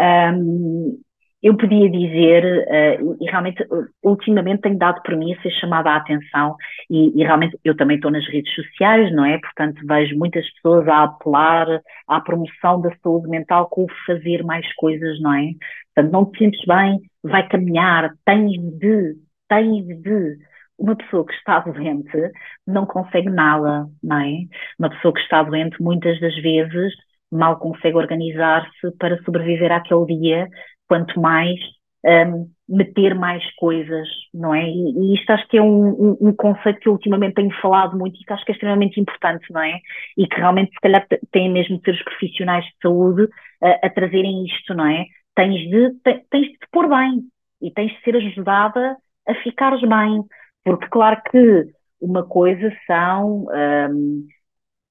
[0.00, 1.00] um,
[1.42, 3.66] eu podia dizer, uh, e realmente,
[4.02, 6.56] ultimamente tenho dado por mim a ser chamada a atenção,
[6.88, 9.38] e, e, realmente eu também estou nas redes sociais, não é?
[9.38, 11.66] Portanto, vejo muitas pessoas a apelar
[12.06, 15.50] à promoção da saúde mental com fazer mais coisas, não é?
[15.94, 19.16] Portanto, não te sentes bem, vai caminhar, tens de,
[19.48, 20.38] tens de.
[20.78, 22.32] Uma pessoa que está doente
[22.66, 24.46] não consegue nada, não é?
[24.78, 26.92] Uma pessoa que está doente, muitas das vezes,
[27.32, 30.48] mal consegue organizar-se para sobreviver àquele dia
[30.88, 31.58] quanto mais
[32.04, 34.64] um, meter mais coisas, não é?
[34.68, 37.96] E, e isto acho que é um, um, um, conceito que eu ultimamente tenho falado
[37.96, 39.78] muito e que acho que é extremamente importante, não é?
[40.16, 43.28] E que realmente, se calhar, têm mesmo de ser os profissionais de saúde
[43.62, 45.06] a, a trazerem isto, não é?
[45.34, 47.22] Tens de, te, tens de te pôr bem
[47.60, 48.96] e tens de ser ajudada
[49.28, 50.24] a ficares bem,
[50.64, 51.66] porque, claro que
[52.00, 54.26] uma coisa são um,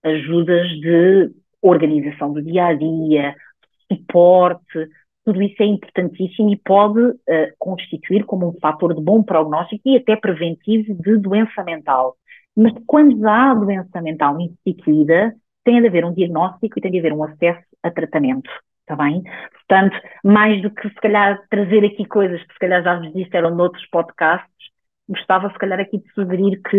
[0.03, 1.31] ajudas de
[1.61, 3.35] organização do dia a dia,
[3.91, 4.89] suporte,
[5.23, 7.17] tudo isso é importantíssimo e pode uh,
[7.59, 12.15] constituir como um fator de bom prognóstico e até preventivo de doença mental.
[12.55, 17.13] Mas quando há doença mental instituída, tem de haver um diagnóstico e tem de haver
[17.13, 18.49] um acesso a tratamento,
[18.81, 19.23] está bem?
[19.53, 23.55] Portanto, mais do que se calhar trazer aqui coisas que se calhar já vos disseram
[23.55, 24.49] noutros podcasts,
[25.07, 26.77] gostava se calhar aqui de sugerir que,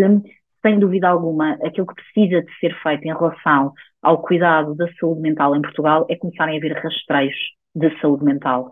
[0.61, 5.21] sem dúvida alguma, aquilo que precisa de ser feito em relação ao cuidado da saúde
[5.21, 7.35] mental em Portugal é começarem a haver rastreios
[7.75, 8.71] de saúde mental.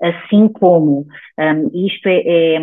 [0.00, 1.06] Assim como
[1.38, 2.58] um, isto é, é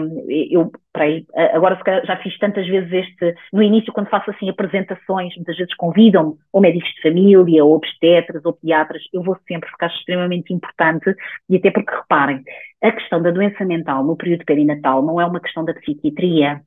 [0.52, 5.58] eu peraí, agora já fiz tantas vezes este, no início quando faço assim apresentações, muitas
[5.58, 10.54] vezes convidam-me ou médicos de família, ou obstetras, ou pediatras, eu vou sempre acho extremamente
[10.54, 11.16] importante,
[11.50, 12.44] e até porque reparem,
[12.84, 16.62] a questão da doença mental no período perinatal não é uma questão da psiquiatria,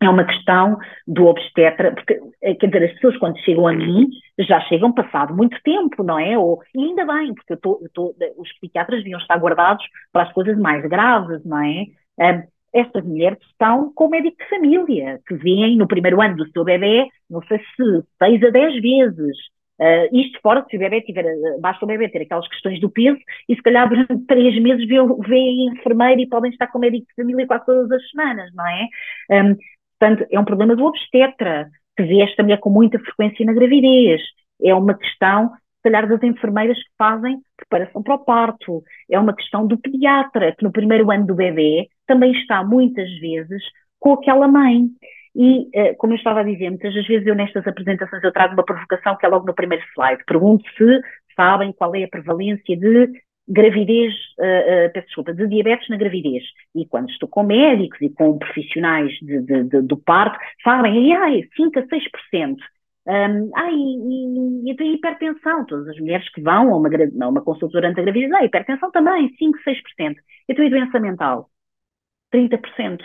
[0.00, 4.08] é uma questão do obstetra, porque, eh, quer dizer, as pessoas quando chegam a mim
[4.38, 6.38] já chegam passado muito tempo, não é?
[6.38, 10.24] Ou, e ainda bem, porque eu tô, eu tô, os psiquiatras deviam estar guardados para
[10.24, 11.86] as coisas mais graves, não é?
[12.18, 12.42] Um,
[12.74, 16.62] estas mulheres estão com o médico de família, que vêm no primeiro ano do seu
[16.62, 19.36] bebê, não sei se seis a dez vezes.
[19.78, 21.24] Uh, isto fora, se o bebê tiver,
[21.60, 23.18] basta o bebê ter aquelas questões do peso,
[23.48, 27.14] e se calhar durante três meses vê, enfermeira e podem estar com o médico de
[27.14, 28.88] família quase todas as semanas, não é?
[29.30, 29.56] Um,
[29.98, 34.20] Portanto, é um problema do obstetra, que vê esta mulher com muita frequência na gravidez.
[34.62, 38.82] É uma questão, se calhar, das enfermeiras que fazem preparação para o parto.
[39.10, 43.62] É uma questão do pediatra, que no primeiro ano do bebê também está muitas vezes
[43.98, 44.88] com aquela mãe.
[45.34, 48.54] E, eh, como eu estava a dizer, muitas das vezes eu nestas apresentações eu trago
[48.54, 50.24] uma provocação que é logo no primeiro slide.
[50.26, 51.00] Pergunto se
[51.34, 53.10] sabem qual é a prevalência de
[53.48, 56.42] gravidez, uh, uh, peço desculpa, de diabetes na gravidez.
[56.74, 61.42] E quando estou com médicos e com profissionais de, de, de, do parto, sabem, ai,
[61.56, 62.56] 5 a 6%.
[63.08, 67.40] Um, ah, e, e, e, hipertensão, todas as mulheres que vão a uma, a uma
[67.40, 70.16] consulta durante a gravidez, ah, hipertensão também, 5, 6%.
[70.48, 71.48] Então, e doença mental?
[72.34, 73.00] 30%.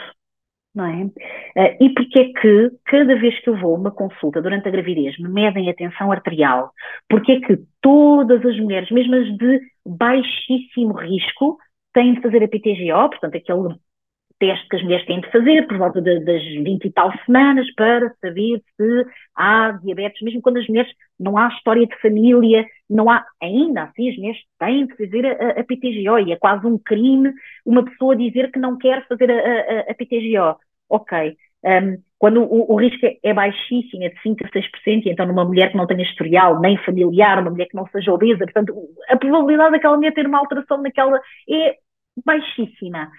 [0.73, 1.03] Não é?
[1.03, 4.71] Uh, e porque é que cada vez que eu vou a uma consulta durante a
[4.71, 6.71] gravidez me medem a tensão arterial?
[7.09, 11.57] Porque é que todas as mulheres, mesmo as de baixíssimo risco,
[11.93, 13.75] têm de fazer a PTGO, portanto aquele
[14.41, 17.71] teste que as mulheres têm de fazer por volta de, das 20 e tal semanas
[17.75, 23.07] para saber se há diabetes, mesmo quando as mulheres não há história de família, não
[23.07, 26.79] há, ainda assim as mulheres têm de fazer a, a PTGO e é quase um
[26.79, 27.31] crime
[27.63, 30.59] uma pessoa dizer que não quer fazer a, a, a PTGO.
[30.89, 31.37] Ok.
[31.63, 35.45] Um, quando o, o, risco é, é baixíssimo, é de 5 a 6%, então numa
[35.45, 38.73] mulher que não tenha historial, nem familiar, uma mulher que não seja obesa, portanto,
[39.07, 41.75] a probabilidade daquela mulher ter uma alteração naquela é
[42.25, 43.09] baixíssima.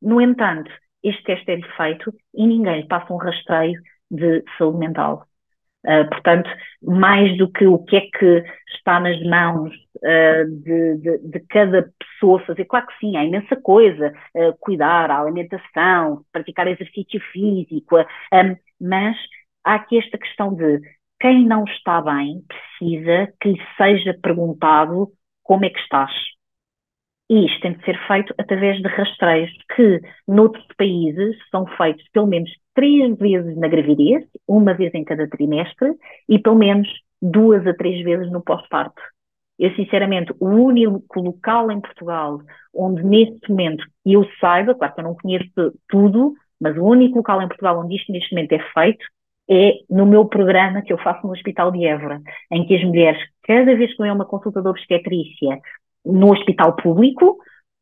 [0.00, 0.70] No entanto,
[1.02, 3.80] este teste é feito e ninguém passa um rastreio
[4.10, 5.26] de saúde mental.
[5.84, 6.50] Uh, portanto,
[6.82, 8.44] mais do que o que é que
[8.76, 13.54] está nas mãos uh, de, de, de, cada pessoa fazer, claro que sim, há imensa
[13.56, 19.16] coisa, uh, cuidar, a alimentação, praticar exercício físico, um, mas
[19.64, 20.80] há aqui esta questão de
[21.20, 25.08] quem não está bem precisa que lhe seja perguntado
[25.44, 26.12] como é que estás.
[27.30, 32.26] E isto tem de ser feito através de rastreios que, noutros países, são feitos pelo
[32.26, 35.92] menos três vezes na gravidez, uma vez em cada trimestre,
[36.28, 36.88] e pelo menos
[37.20, 39.02] duas a três vezes no pós-parto.
[39.58, 42.40] Eu, sinceramente, o único local em Portugal
[42.72, 47.42] onde, neste momento, eu saiba, claro que eu não conheço tudo, mas o único local
[47.42, 49.04] em Portugal onde isto neste momento é feito
[49.50, 52.20] é no meu programa que eu faço no Hospital de Évora,
[52.52, 55.60] em que as mulheres, cada vez que vêm a uma consulta de obstetrícia
[56.04, 57.38] no hospital público,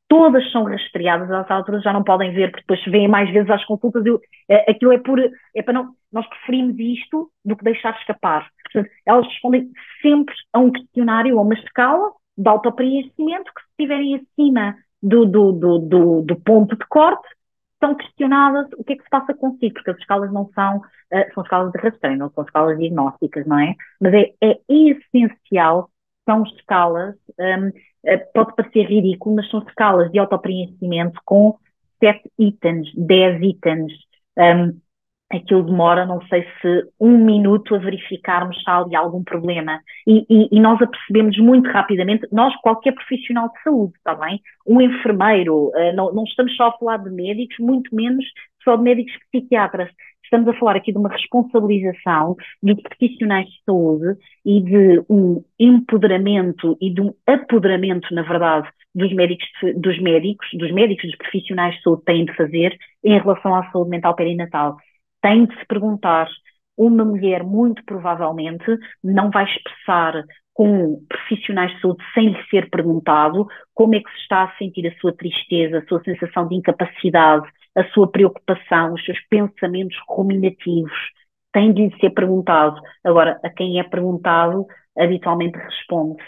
[0.09, 3.65] todas são rastreadas, às alturas já não podem ver, porque depois vêm mais vezes às
[3.65, 7.97] consultas, eu, é, aquilo é por, é para não, nós preferimos isto do que deixar
[7.99, 8.49] escapar.
[8.65, 9.71] Portanto, elas respondem
[10.03, 15.53] sempre a um questionário, a uma escala de autopreenchimento, que se estiverem acima do, do,
[15.53, 17.27] do, do, do ponto de corte,
[17.81, 21.35] são questionadas o que é que se passa consigo, porque as escalas não são, uh,
[21.35, 23.75] são escalas de rastreio, não são escalas diagnósticas, não é?
[24.01, 25.91] Mas é, é essencial,
[26.25, 27.73] são escalas um, eh,
[28.35, 31.57] pode parecer ridículo, mas são escalas de autopreenchimento com
[32.03, 33.93] sete itens, dez itens.
[34.39, 34.79] Um,
[35.31, 39.81] aquilo demora, não sei se um minuto a verificarmos se há ali algum problema.
[40.07, 44.41] E, e, e, nós apercebemos muito rapidamente, nós, qualquer profissional de saúde, está bem?
[44.67, 48.25] Um enfermeiro, uh, não, não estamos só a falar de médicos, muito menos
[48.63, 49.91] só de médicos psiquiatras.
[50.27, 56.77] Estamos a falar aqui de uma responsabilização dos profissionais de saúde e de um empoderamento
[56.81, 59.47] e de um apoderamento, na verdade, dos médicos,
[59.77, 63.91] dos médicos, dos médicos, dos profissionais de saúde têm de fazer em relação à saúde
[63.91, 64.77] mental perinatal.
[65.23, 66.29] Tem de se perguntar,
[66.77, 68.65] uma mulher muito provavelmente
[69.05, 74.19] não vai expressar com profissionais de saúde sem lhe ser perguntado como é que se
[74.23, 77.47] está a sentir a sua tristeza, a sua sensação de incapacidade,
[77.77, 80.93] a sua preocupação, os seus pensamentos ruminativos,
[81.53, 82.81] tem de lhe ser perguntado.
[83.05, 84.67] Agora, a quem é perguntado,
[84.99, 86.23] habitualmente responde.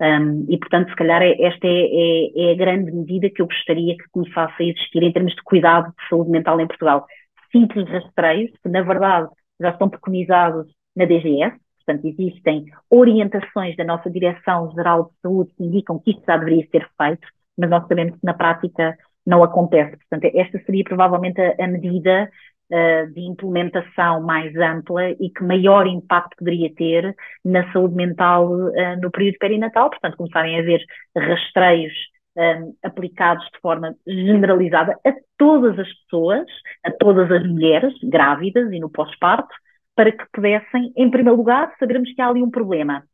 [0.00, 3.46] Um, e, portanto, se calhar é, esta é, é, é, a grande medida que eu
[3.46, 7.06] gostaria que começasse a existir em termos de cuidado de saúde mental em Portugal.
[7.52, 9.28] Simples rastreios, que na verdade
[9.60, 15.98] já estão preconizados na DGS, portanto, existem orientações da nossa Direção-Geral de Saúde que indicam
[15.98, 17.26] que isto já deveria ser feito,
[17.56, 19.96] mas nós sabemos que na prática não acontece.
[19.96, 22.30] Portanto, esta seria provavelmente a, a medida
[22.70, 27.14] uh, de implementação mais ampla e que maior impacto poderia ter
[27.44, 29.90] na saúde mental uh, no período perinatal.
[29.90, 30.84] Portanto, começarem a haver
[31.16, 31.92] rastreios
[32.36, 36.46] um, eh, aplicados de forma generalizada a todas as pessoas,
[36.82, 39.54] a todas as mulheres grávidas e no pós-parto,
[39.94, 43.04] para que pudessem, em primeiro lugar, sabermos que há ali um problema.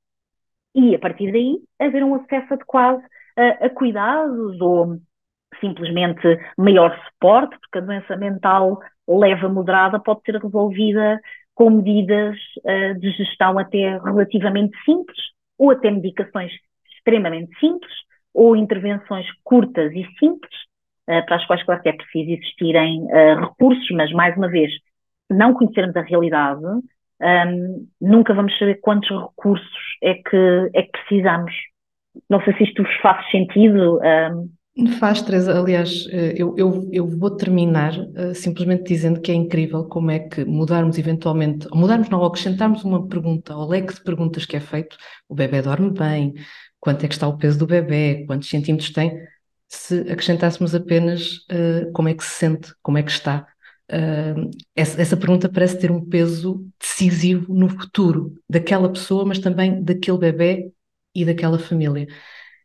[0.75, 3.03] E, a partir daí, haver um acesso adequado
[3.37, 4.99] a, a cuidados ou
[5.61, 11.21] simplesmente maior suporte, porque a doença mental leve a moderada pode ser resolvida
[11.55, 15.19] com medidas uh, de gestão até relativamente simples,
[15.59, 16.53] ou até medicações
[16.95, 17.93] extremamente simples,
[18.33, 20.55] ou intervenções curtas e simples,
[21.09, 24.71] uh, para as quais, claro que é preciso existirem uh, recursos, mas, mais uma vez,
[25.29, 26.65] não conhecermos a realidade,
[27.21, 29.71] um, nunca vamos saber quantos recursos
[30.03, 31.53] é que, é que precisamos.
[32.29, 34.01] Não sei se isto vos faz sentido.
[34.01, 34.51] Um,
[34.99, 35.59] Faz, Teresa.
[35.59, 40.21] Aliás, eh, eu, eu, eu vou terminar uh, simplesmente dizendo que é incrível como é
[40.21, 44.97] que mudarmos eventualmente, mudarmos não, acrescentarmos uma pergunta ao leque de perguntas que é feito,
[45.29, 46.35] o bebê dorme bem,
[46.79, 49.13] quanto é que está o peso do bebê, quantos centímetros tem,
[49.69, 53.47] se acrescentássemos apenas uh, como é que se sente, como é que está.
[53.93, 59.83] Uh, essa, essa pergunta parece ter um peso decisivo no futuro daquela pessoa, mas também
[59.83, 60.73] daquele bebê
[61.15, 62.07] e daquela família.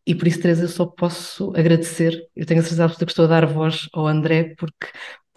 [0.08, 2.28] E por isso, Teresa, eu só posso agradecer.
[2.36, 4.88] Eu tenho a certeza absoluta que estou a dar voz ao André, porque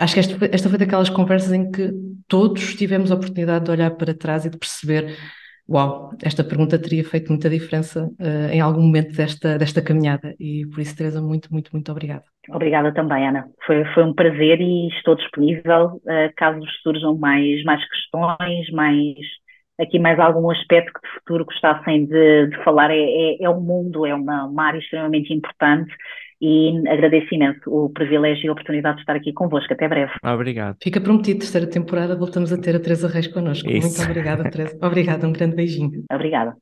[0.01, 1.91] Acho que esta, esta foi daquelas conversas em que
[2.29, 5.17] todos tivemos a oportunidade de olhar para trás e de perceber
[5.69, 10.35] uau, esta pergunta teria feito muita diferença uh, em algum momento desta, desta caminhada.
[10.41, 12.23] E por isso, Teresa, muito, muito, muito obrigada.
[12.49, 13.47] Obrigada também, Ana.
[13.67, 19.17] Foi, foi um prazer e estou disponível uh, caso surjam mais, mais questões, mais
[19.81, 22.91] aqui mais algum aspecto que de futuro gostassem de, de falar.
[22.91, 25.93] É, é, é um mundo, é uma, uma área extremamente importante
[26.41, 29.73] e agradeço imenso o privilégio e a oportunidade de estar aqui convosco.
[29.73, 30.13] Até breve.
[30.25, 30.77] Obrigado.
[30.83, 33.69] Fica prometido, terceira temporada, voltamos a ter a Teresa Reis connosco.
[33.69, 33.99] Isso.
[33.99, 34.79] Muito obrigada, Teresa.
[34.83, 36.05] Obrigada, um grande beijinho.
[36.13, 36.57] Obrigada.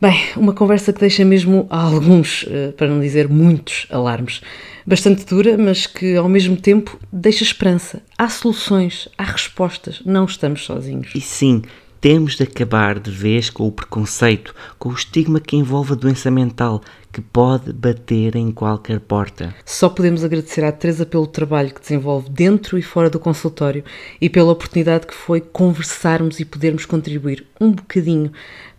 [0.00, 4.42] Bem, uma conversa que deixa mesmo alguns, eh, para não dizer muitos, alarmes.
[4.84, 8.02] Bastante dura, mas que ao mesmo tempo deixa esperança.
[8.18, 11.14] Há soluções, há respostas, não estamos sozinhos.
[11.14, 11.62] E sim,
[12.04, 16.30] temos de acabar de vez com o preconceito, com o estigma que envolve a doença
[16.30, 19.54] mental, que pode bater em qualquer porta.
[19.64, 23.82] Só podemos agradecer à Teresa pelo trabalho que desenvolve dentro e fora do consultório
[24.20, 28.30] e pela oportunidade que foi conversarmos e podermos contribuir um bocadinho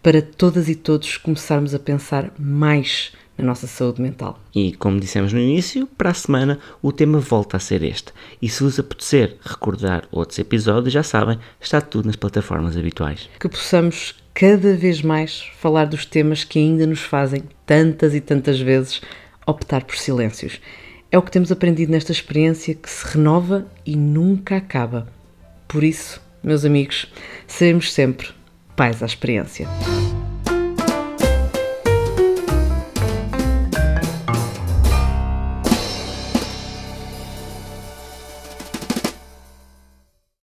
[0.03, 4.39] para todas e todos começarmos a pensar mais na nossa saúde mental.
[4.53, 8.13] E como dissemos no início, para a semana o tema volta a ser este.
[8.41, 13.29] E se vos apetecer recordar outros episódios, já sabem, está tudo nas plataformas habituais.
[13.39, 18.59] Que possamos cada vez mais falar dos temas que ainda nos fazem tantas e tantas
[18.59, 19.01] vezes
[19.45, 20.59] optar por silêncios.
[21.11, 25.07] É o que temos aprendido nesta experiência que se renova e nunca acaba.
[25.67, 27.11] Por isso, meus amigos,
[27.47, 28.27] seremos sempre
[28.75, 29.67] pais à experiência.